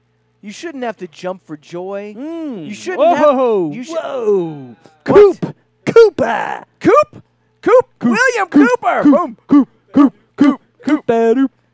[0.43, 2.13] You shouldn't have to jump for joy.
[2.15, 2.67] Mm.
[2.69, 3.69] You shouldn't Whoa!
[3.69, 3.75] have.
[3.75, 4.77] You should, Whoa!
[5.05, 5.57] Coop!
[5.87, 6.65] Cooper!
[6.79, 7.23] Coop!
[7.63, 7.89] Coop!
[8.03, 9.03] William Cooper!
[9.03, 9.39] Boom!
[9.47, 9.69] Coop!
[9.95, 10.15] Coop!
[10.37, 10.61] Coop!
[10.85, 11.07] Coop!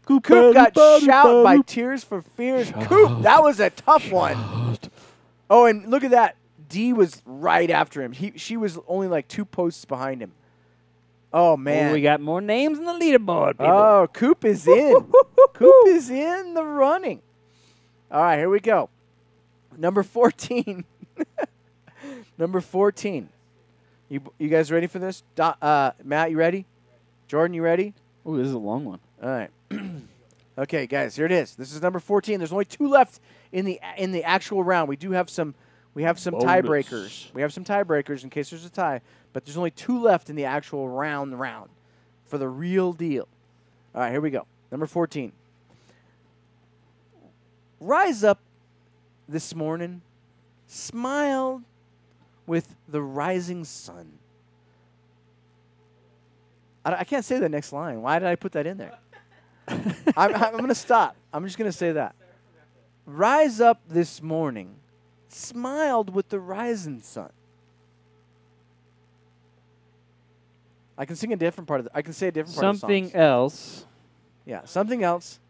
[0.06, 2.70] Coop got Shout by Tears for Fears.
[2.84, 4.36] Coop, that was a tough one.
[5.52, 6.36] Oh, and look at that.
[6.70, 8.12] D was right after him.
[8.12, 10.32] He, she was only like two posts behind him.
[11.30, 11.92] Oh man.
[11.92, 13.66] We got more names in the leaderboard, people.
[13.66, 15.12] Oh, Coop is in.
[15.52, 17.20] Coop is in the running.
[18.10, 18.88] All right, here we go.
[19.76, 20.86] Number 14.
[22.38, 23.28] Number 14.
[24.08, 25.22] You, you guys ready for this?
[25.34, 26.64] Do, uh, Matt, you ready?
[27.28, 27.92] Jordan, you ready?
[28.24, 29.00] Oh, this is a long one.
[29.22, 29.50] All right.
[30.58, 31.54] okay, guys, here it is.
[31.54, 32.38] This is number 14.
[32.38, 33.20] There's only two left
[33.52, 34.88] in the in the actual round.
[34.88, 35.54] We do have some
[35.94, 37.32] We have some tiebreakers.
[37.34, 39.00] We have some tiebreakers in case there's a tie,
[39.32, 41.70] but there's only two left in the actual round round
[42.24, 43.28] for the real deal.
[43.94, 44.46] All right, here we go.
[44.70, 45.32] Number 14.
[47.80, 48.38] Rise up
[49.28, 50.02] this morning,
[50.66, 51.62] smiled
[52.46, 54.12] with the rising sun.
[56.84, 58.00] I, I can't say the next line.
[58.02, 58.98] Why did I put that in there?
[60.16, 61.16] I'm, I'm going to stop.
[61.32, 62.14] I'm just going to say that.
[63.06, 64.76] Rise up this morning,
[65.28, 67.30] smiled with the rising sun.
[70.96, 72.74] I can sing a different part of the, I can say a different part of
[72.76, 73.86] the Something else.
[74.44, 75.40] Yeah, something else.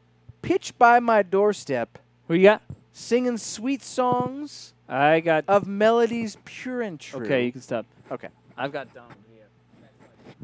[0.41, 1.99] Pitch by my doorstep,
[2.29, 2.63] Who you got?
[2.93, 5.45] singing sweet songs I got.
[5.49, 7.25] of melodies pure and true.
[7.25, 7.87] okay, you can stop.
[8.11, 8.29] Okay.
[8.57, 9.47] I've got Donald here.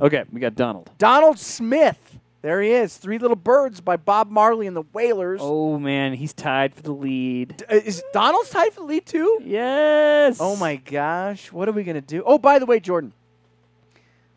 [0.01, 0.91] Okay, we got Donald.
[0.99, 2.18] Donald Smith.
[2.41, 2.97] There he is.
[2.97, 5.41] Three Little Birds by Bob Marley and the Wailers.
[5.43, 7.57] Oh man, he's tied for the lead.
[7.57, 9.41] D- uh, is Donald's tied for the lead too?
[9.45, 10.39] Yes.
[10.41, 12.23] Oh my gosh, what are we gonna do?
[12.25, 13.13] Oh, by the way, Jordan,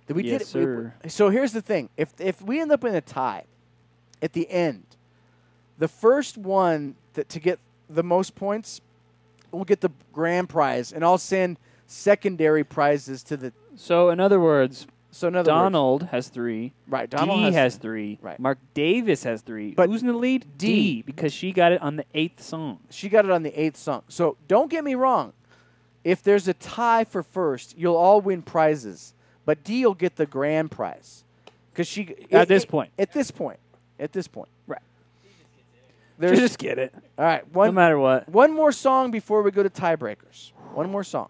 [0.08, 0.94] did we Yes, did we- sir.
[1.08, 3.44] so here's the thing: if if we end up in a tie
[4.22, 4.84] at the end,
[5.78, 8.82] the first one that to get the most points
[9.52, 13.54] will get the grand prize, and I'll send secondary prizes to the.
[13.76, 16.74] So in other words, So in other words, Donald has three.
[16.88, 17.10] right?
[17.10, 18.18] Donald D has, has, three.
[18.22, 18.40] Right.
[18.40, 19.72] Mark Davis has three.
[19.72, 20.46] But Who's in the lead?
[20.58, 21.02] D.
[21.02, 22.80] because she got it on the eighth song.
[22.90, 24.04] She got it on the eighth song.
[24.08, 25.34] So don't get me wrong.
[26.04, 29.14] If there's a tie for first, you'll all win prizes,
[29.46, 31.24] but D will get the grand prize
[31.72, 32.92] because she At this point.
[32.98, 33.60] At this point.
[34.00, 34.50] At this point.
[34.66, 34.82] Right.
[36.18, 36.94] There's Just get it.
[37.18, 37.44] all right.
[37.54, 38.30] No matter what.
[38.30, 40.54] one more song before we go to tiebreakers.
[40.74, 41.30] One more song.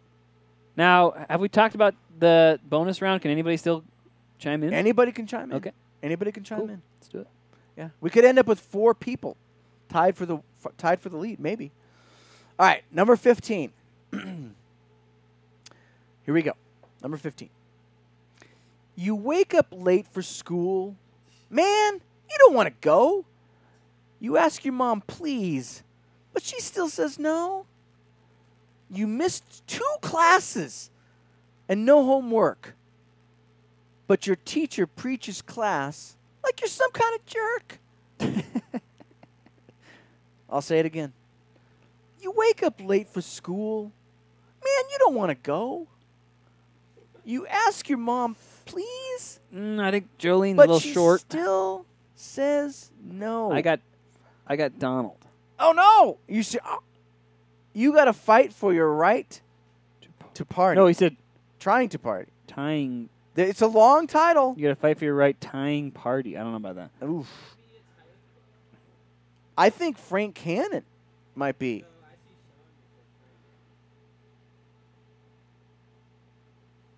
[0.77, 3.21] Now, have we talked about the bonus round?
[3.21, 3.83] Can anybody still
[4.39, 4.73] chime in?
[4.73, 5.57] Anybody can chime in.
[5.57, 5.71] Okay.
[6.01, 6.69] Anybody can chime Cool.
[6.69, 6.81] in.
[6.99, 7.27] Let's do it.
[7.77, 7.89] Yeah.
[7.99, 9.35] We could end up with four people
[9.89, 11.71] tied for the f- tied for the lead, maybe.
[12.57, 13.71] All right, number 15.
[14.11, 14.53] Here
[16.33, 16.53] we go.
[17.01, 17.49] Number 15.
[18.95, 20.95] You wake up late for school.
[21.49, 21.93] Man,
[22.29, 23.25] you don't want to go.
[24.19, 25.81] You ask your mom, please,
[26.33, 27.65] but she still says no.
[28.91, 30.91] You missed two classes
[31.71, 32.75] and no homework.
[34.05, 37.79] But your teacher preaches class like you're some kind of jerk.
[40.49, 41.13] I'll say it again.
[42.19, 43.83] You wake up late for school.
[44.63, 45.87] Man, you don't want to go.
[47.23, 51.21] You ask your mom, please, Mm, I think Jolene's a but little she short.
[51.21, 53.51] still says no.
[53.51, 53.79] I got,
[54.47, 55.17] I got Donald.
[55.59, 56.17] Oh no!
[56.33, 56.79] You see, oh,
[57.73, 59.39] you got to fight for your right
[60.33, 60.77] to party.
[60.79, 61.15] No, he said
[61.61, 62.31] trying to party.
[62.47, 63.07] Tying.
[63.37, 64.55] It's a long title.
[64.57, 66.37] You got to fight for your right tying party.
[66.37, 67.05] I don't know about that.
[67.05, 67.29] Oof.
[69.57, 70.83] I think Frank Cannon
[71.35, 71.85] might be.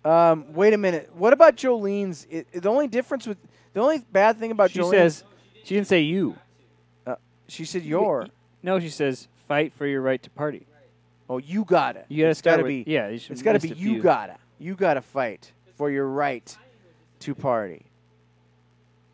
[0.04, 1.10] Um, wait a minute.
[1.14, 2.26] What about Jolene's?
[2.32, 3.38] i the only difference with
[3.72, 5.24] the only bad thing about She Jolene, says,
[5.62, 6.36] she didn't say you.
[7.48, 8.26] she said your.
[8.62, 10.66] No, she says fight for your right to party.
[11.28, 12.04] Oh, you got it.
[12.08, 12.90] You got to It's start gotta with be.
[12.90, 13.06] yeah.
[13.06, 14.36] It's got to be a you gotta.
[14.58, 16.56] You gotta fight for your right
[17.20, 17.86] to party.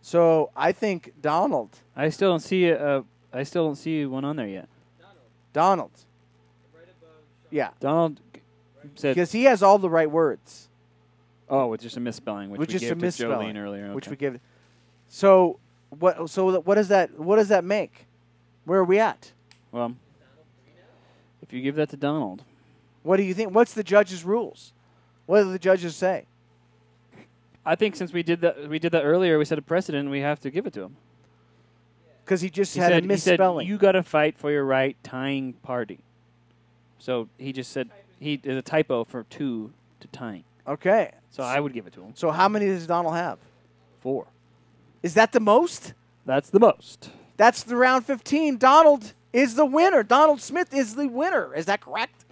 [0.02, 3.04] So I think Donald, I still don't see a.
[3.32, 4.68] I still don't see one on there yet.
[5.52, 5.90] Donald.
[7.50, 8.20] Yeah, Donald
[8.94, 10.68] said, because he has all the right words.
[11.48, 14.08] "Oh, with just a misspelling, which With we gave a to misspelling, Jolene earlier." which
[14.08, 14.38] we give.
[15.08, 15.58] So
[15.90, 16.30] what?
[16.30, 17.18] So what does that?
[17.18, 18.06] What does that make?
[18.64, 19.32] Where are we at?
[19.72, 19.96] Well,
[21.42, 22.44] if you give that to Donald,
[23.02, 23.54] What do you think?
[23.54, 24.72] What's the judges' rules?
[25.30, 26.24] What do the judges say?
[27.64, 29.38] I think since we did that, we did that earlier.
[29.38, 30.10] We set a precedent.
[30.10, 30.96] We have to give it to him.
[32.24, 33.68] Because he just He had said, a he said, misspelling.
[33.68, 36.00] "You got to fight for your right tying party."
[36.98, 40.42] So he just said he did a typo for two to tying.
[40.66, 41.12] okay.
[41.30, 42.12] So I would give it to him.
[42.16, 43.38] So how many does Donald have?
[44.00, 44.26] Four.
[45.04, 45.94] Is that the most?
[46.26, 47.10] That's the most.
[47.36, 48.58] That's the round 15.
[48.58, 50.02] Donald is the winner.
[50.02, 51.54] Donald Smith is the winner.
[51.54, 52.24] Is that correct?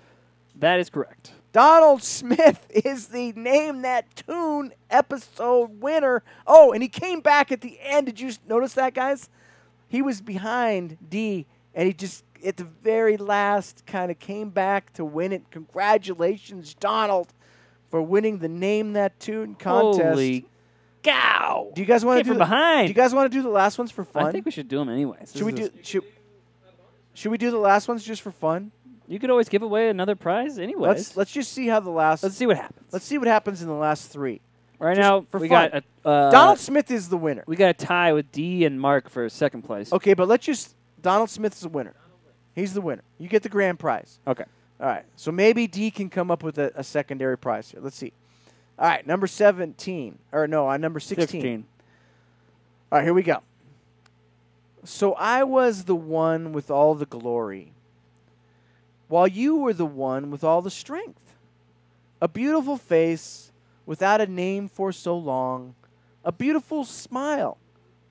[0.56, 1.30] That is correct.
[1.52, 6.22] Donald Smith is the Name That Tune episode winner.
[6.46, 8.06] Oh, and he came back at the end.
[8.06, 9.28] Did you notice that, guys?
[9.88, 14.92] He was behind D, and he just, at the very last, kind of came back
[14.94, 15.50] to win it.
[15.50, 17.32] Congratulations, Donald,
[17.90, 20.02] for winning the Name That Tune contest.
[20.02, 20.46] Holy
[21.02, 21.70] cow!
[21.74, 22.88] do you guys want to do the, behind.
[22.88, 24.26] Do you guys want to do the last ones for fun?
[24.26, 25.32] I think we should do them anyways.
[25.34, 26.02] should we do should,
[27.14, 28.72] should we do the last ones just for fun?
[29.08, 30.88] You could always give away another prize anyway.
[30.88, 32.92] Let's let's just see how the last Let's see what happens.
[32.92, 34.40] let's see what happens in the last three.
[34.78, 35.70] right just now for we fun.
[35.70, 37.42] got a uh, Donald Smith is the winner.
[37.46, 39.92] We got a tie with D and Mark for second place.
[39.92, 41.94] Okay, but let's just Donald Smith is the winner.
[42.54, 43.02] He's the winner.
[43.18, 44.18] You get the grand prize.
[44.26, 44.44] Okay.
[44.80, 45.04] All right.
[45.16, 47.80] So maybe D can come up with a, a secondary prize here.
[47.80, 48.12] Let's see.
[48.78, 49.06] All right.
[49.06, 50.18] Number 17.
[50.32, 51.28] Or no, on number 16.
[51.28, 51.64] 16.
[52.90, 53.42] All right, here we go.
[54.84, 57.72] So I was the one with all the glory,
[59.08, 61.34] while you were the one with all the strength.
[62.20, 63.52] A beautiful face
[63.86, 65.74] without a name for so long,
[66.24, 67.58] a beautiful smile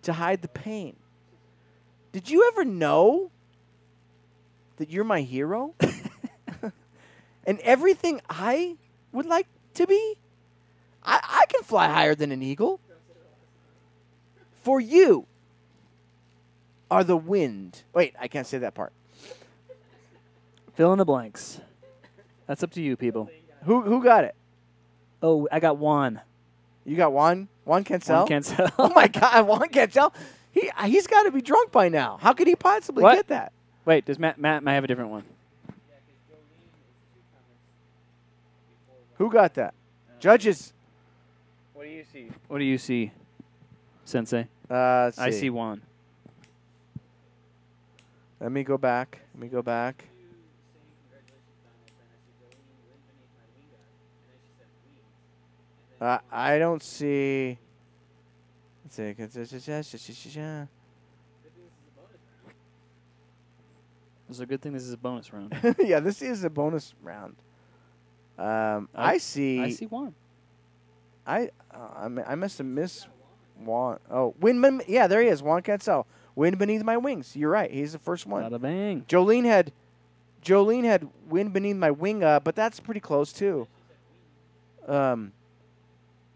[0.02, 0.96] to hide the pain.
[2.12, 3.32] Did you ever know
[4.78, 5.76] that you're my hero?
[7.46, 8.78] and everything I
[9.12, 10.16] would like to be?
[11.04, 12.80] I, I can fly higher than an eagle.
[14.64, 15.28] For you
[16.90, 17.84] are the wind.
[17.94, 18.94] Wait, I can't say that part.
[20.78, 21.60] Fill in the blanks.
[22.46, 23.32] That's up to you, people.
[23.64, 24.36] Who who got it?
[25.24, 26.22] Oh, I got one.
[26.86, 28.16] You got Juan Juan Cancel.
[28.18, 28.68] Juan Cancel.
[28.78, 30.14] Oh my God, Juan Cancel.
[30.52, 32.20] He he's got to be drunk by now.
[32.22, 33.16] How could he possibly What?
[33.16, 33.54] get that?
[33.86, 35.24] Wait, does Matt Matt might have a different one?
[39.16, 39.74] Who got that?
[40.20, 40.74] Judges.
[41.74, 42.28] What do you see?
[42.48, 43.12] What do you see,
[44.06, 44.48] Sensei?
[44.70, 45.40] Uh, let's I see.
[45.40, 45.82] see one.
[48.40, 49.22] Let me go back.
[49.34, 50.06] Let me go back.
[56.00, 57.58] Uh, I don't see.
[64.30, 65.56] It's a good thing this is a bonus round.
[65.80, 67.36] yeah, this is a bonus round.
[68.38, 69.60] Um, I, I- see.
[69.60, 70.14] I see one.
[71.26, 73.08] I uh, I, must have missed
[73.60, 74.00] Juan.
[74.10, 74.62] Oh, wind.
[74.62, 75.44] Ben- yeah, there he is.
[75.44, 76.08] Juan Cancel.
[76.36, 77.36] Wind beneath my wings.
[77.36, 77.70] You're right.
[77.70, 78.44] He's the first one.
[78.44, 79.04] Bada bang.
[79.10, 79.74] Jolene had,
[80.42, 82.24] Jolene had wind beneath my wing.
[82.24, 83.68] Uh, but that's pretty close too.
[84.88, 85.34] Um.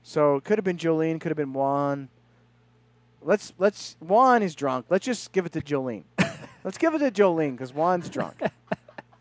[0.04, 1.20] So it could have been Jolene.
[1.20, 2.10] Could have been Juan.
[3.22, 4.88] Let's let's Juan is drunk.
[4.90, 6.04] Let's just give it to Jolene.
[6.64, 8.42] let's give it to Jolene because Juan's drunk.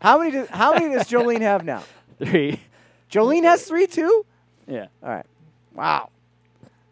[0.01, 0.31] how many?
[0.31, 1.83] Do, how many does Jolene have now?
[2.17, 2.59] Three.
[3.11, 4.25] Jolene has three too.
[4.67, 4.87] Yeah.
[5.03, 5.25] All right.
[5.75, 6.09] Wow.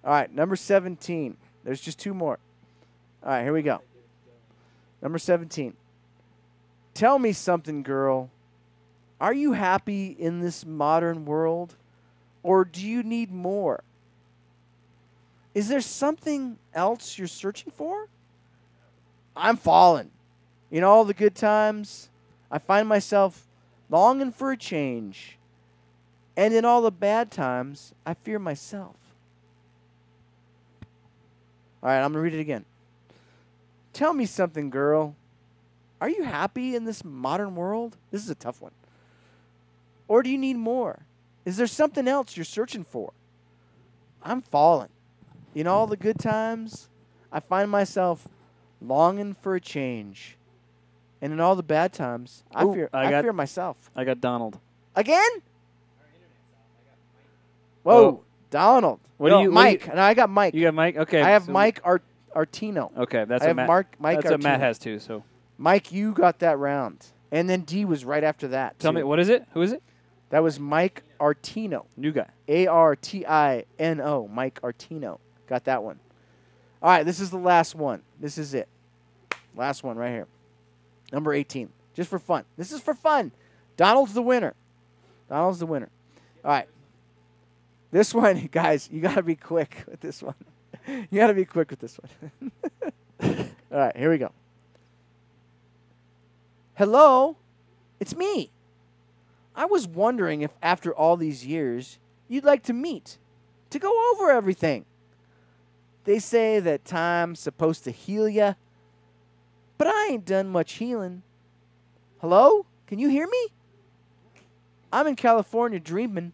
[0.04, 1.36] All right, number 17.
[1.64, 2.40] There's just two more.
[3.24, 3.82] All right, here we go.
[5.02, 5.74] Number 17.
[6.94, 8.30] Tell me something, girl.
[9.20, 11.76] Are you happy in this modern world?
[12.44, 13.84] Or do you need more?
[15.54, 18.08] Is there something else you're searching for?
[19.36, 20.12] I'm fallen.
[20.72, 22.10] In all the good times,
[22.52, 23.48] I find myself
[23.90, 25.38] longing for a change.
[26.38, 28.96] And in all the bad times, I fear myself.
[31.82, 32.66] All right, I'm going to read it again.
[33.94, 35.16] Tell me something, girl.
[36.00, 37.98] Are you happy in this modern world?
[38.12, 38.72] This is a tough one.
[40.08, 41.00] Or do you need more?
[41.50, 43.12] Is there something else you're searching for?
[44.22, 44.90] I'm falling.
[45.56, 46.90] In all the good times,
[47.32, 48.28] I find myself
[48.80, 50.38] longing for a change.
[51.24, 53.90] And in all the bad times, I Ooh, fear I I, got- fear myself.
[53.96, 54.60] I got Donald.
[54.96, 55.28] Again?
[57.82, 58.24] Whoa, Oh.
[58.52, 59.00] Donald.
[59.18, 59.96] What No, do you- what do you- Mike.
[59.96, 60.54] no, I got Mike.
[60.54, 60.98] You got Mike.
[60.98, 61.22] Okay.
[61.24, 62.04] I have so- Mike Art-
[62.36, 62.96] Artino.
[62.96, 63.68] Okay, that's I have Matt.
[63.68, 65.00] Mark- Mike that's what Matt has too.
[65.00, 65.24] So
[65.58, 67.08] Mike, you got that round.
[67.32, 68.78] And then D was right after that.
[68.78, 68.98] tell too.
[68.98, 69.48] me what is it?
[69.54, 69.82] Who is it?
[70.30, 71.86] That was Mike Artino.
[71.98, 72.30] New guy.
[72.48, 74.28] A R T I N O.
[74.28, 75.20] Mike Artino.
[75.48, 76.00] Got that one.
[76.82, 78.02] All right, this is the last one.
[78.20, 78.68] This is it.
[79.56, 80.28] Last one right here.
[81.12, 81.70] Number 18.
[81.94, 82.46] Just for fun.
[82.58, 83.32] This is for fun.
[83.76, 84.54] Donald's the winner.
[85.30, 85.90] Donald's the winner.
[86.46, 86.68] All right.
[87.92, 90.36] This one, guys, you got to be quick with this one.
[90.88, 92.52] you got to be quick with this one.
[93.72, 94.32] All right, here we go.
[96.76, 97.36] Hello,
[98.00, 98.52] it's me.
[99.60, 102.00] I was wondering if after all these years
[102.30, 103.18] you'd like to meet
[103.72, 104.86] to go over everything.
[106.06, 108.54] They say that time's supposed to heal ya,
[109.78, 111.24] but I ain't done much healing.
[112.22, 112.66] Hello?
[112.88, 113.48] Can you hear me?
[114.94, 116.32] I'm in California dreaming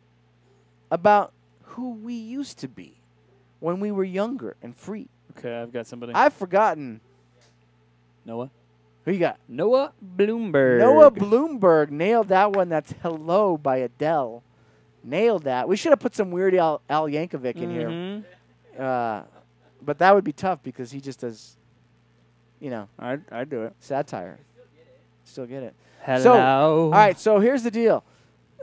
[0.92, 3.02] about who we used to be
[3.60, 5.10] when we were younger and free.
[5.36, 6.14] Okay, I've got somebody.
[6.14, 7.02] I've forgotten.
[8.24, 8.52] Noah.
[9.06, 9.38] Who you got?
[9.48, 10.80] Noah Bloomberg.
[10.80, 12.70] Noah Bloomberg nailed that one.
[12.70, 14.44] That's Hello by Adele.
[15.04, 15.68] Nailed that.
[15.70, 17.90] We should have put some Weird Al, Al Yankovic in here.
[17.90, 18.24] Mhm.
[18.80, 19.24] Uh,
[19.82, 21.56] but that would be tough because he just does,
[22.60, 23.74] you know, I'd I'd do it.
[23.80, 24.40] satire.
[25.24, 25.76] Still get it.
[26.02, 26.22] Hello.
[26.24, 28.04] So, all right, so here's the deal.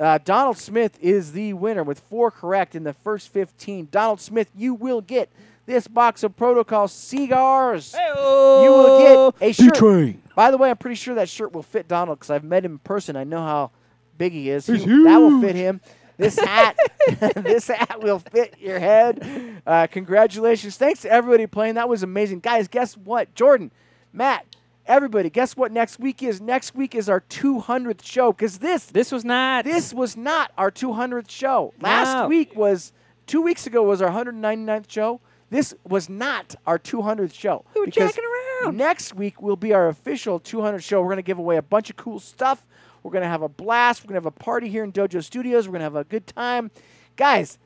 [0.00, 3.88] Uh, Donald Smith is the winner with four correct in the first 15.
[3.90, 5.28] Donald Smith, you will get
[5.66, 7.94] this box of Protocol cigars.
[7.94, 10.16] You will get a shirt.
[10.34, 12.72] By the way, I'm pretty sure that shirt will fit Donald because I've met him
[12.72, 13.16] in person.
[13.16, 13.70] I know how
[14.18, 14.66] big he is.
[14.66, 15.80] He- that will fit him.
[16.18, 16.76] This hat,
[17.36, 19.60] this hat will fit your head.
[19.66, 20.76] Uh, congratulations!
[20.76, 21.74] Thanks to everybody playing.
[21.74, 22.68] That was amazing, guys.
[22.68, 23.34] Guess what?
[23.34, 23.70] Jordan,
[24.12, 24.46] Matt,
[24.84, 26.40] Everybody, guess what next week is?
[26.40, 29.64] Next week is our 200th show because this This was not.
[29.64, 31.72] this was not our 200th show.
[31.80, 32.26] Last No.
[32.28, 32.92] week was
[33.28, 35.20] two weeks ago was our 199th show.
[35.52, 37.66] This was not our 200th show.
[37.74, 38.74] We were jacking around.
[38.74, 41.02] Next week will be our official 200th show.
[41.02, 42.64] We're going to give away a bunch of cool stuff.
[43.02, 44.02] We're going to have a blast.
[44.02, 45.68] We're going to have a party here in Dojo Studios.
[45.68, 46.70] We're going to have a good time.
[47.16, 47.58] Guys,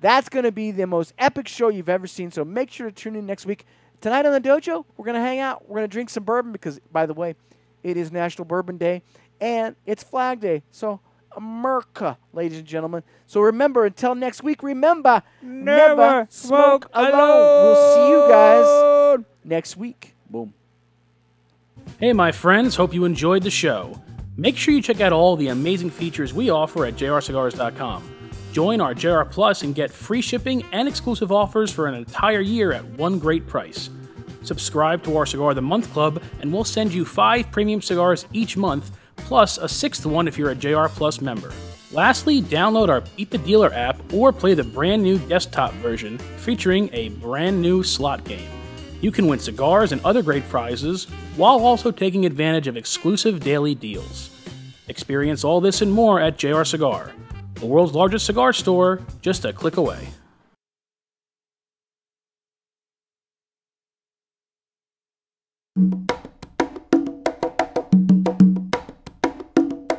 [0.00, 2.32] that's going to be the most epic show you've ever seen.
[2.32, 3.66] So make sure to tune in next week.
[4.00, 5.68] Tonight on the dojo, we're going to hang out.
[5.68, 7.36] We're going to drink some bourbon because, by the way,
[7.84, 9.02] it is National Bourbon Day
[9.40, 10.64] and it's Flag Day.
[10.72, 10.98] So,
[11.36, 13.02] America, ladies and gentlemen.
[13.26, 17.64] So remember, until next week, remember never, smoke alone.
[17.64, 20.14] We'll see you guys next week.
[20.30, 20.54] Boom.
[21.98, 24.00] Hey, my friends, hope you enjoyed the show.
[24.36, 28.14] Make sure you check out all the amazing features we offer at jrcigars.com.
[28.52, 32.72] Join our JR Plus and get free shipping and exclusive offers for an entire year
[32.72, 33.90] at one great price.
[34.42, 38.26] Subscribe to our Cigar of the Month Club, and we'll send you five premium cigars
[38.32, 41.52] each month, plus a sixth one if you're a JR Plus member.
[41.90, 46.90] Lastly, download our Beat the Dealer app or play the brand new desktop version featuring
[46.92, 48.50] a brand new slot game.
[49.00, 51.04] You can win cigars and other great prizes
[51.36, 54.30] while also taking advantage of exclusive daily deals.
[54.88, 57.12] Experience all this and more at JR Cigar,
[57.54, 60.08] the world's largest cigar store, just a click away.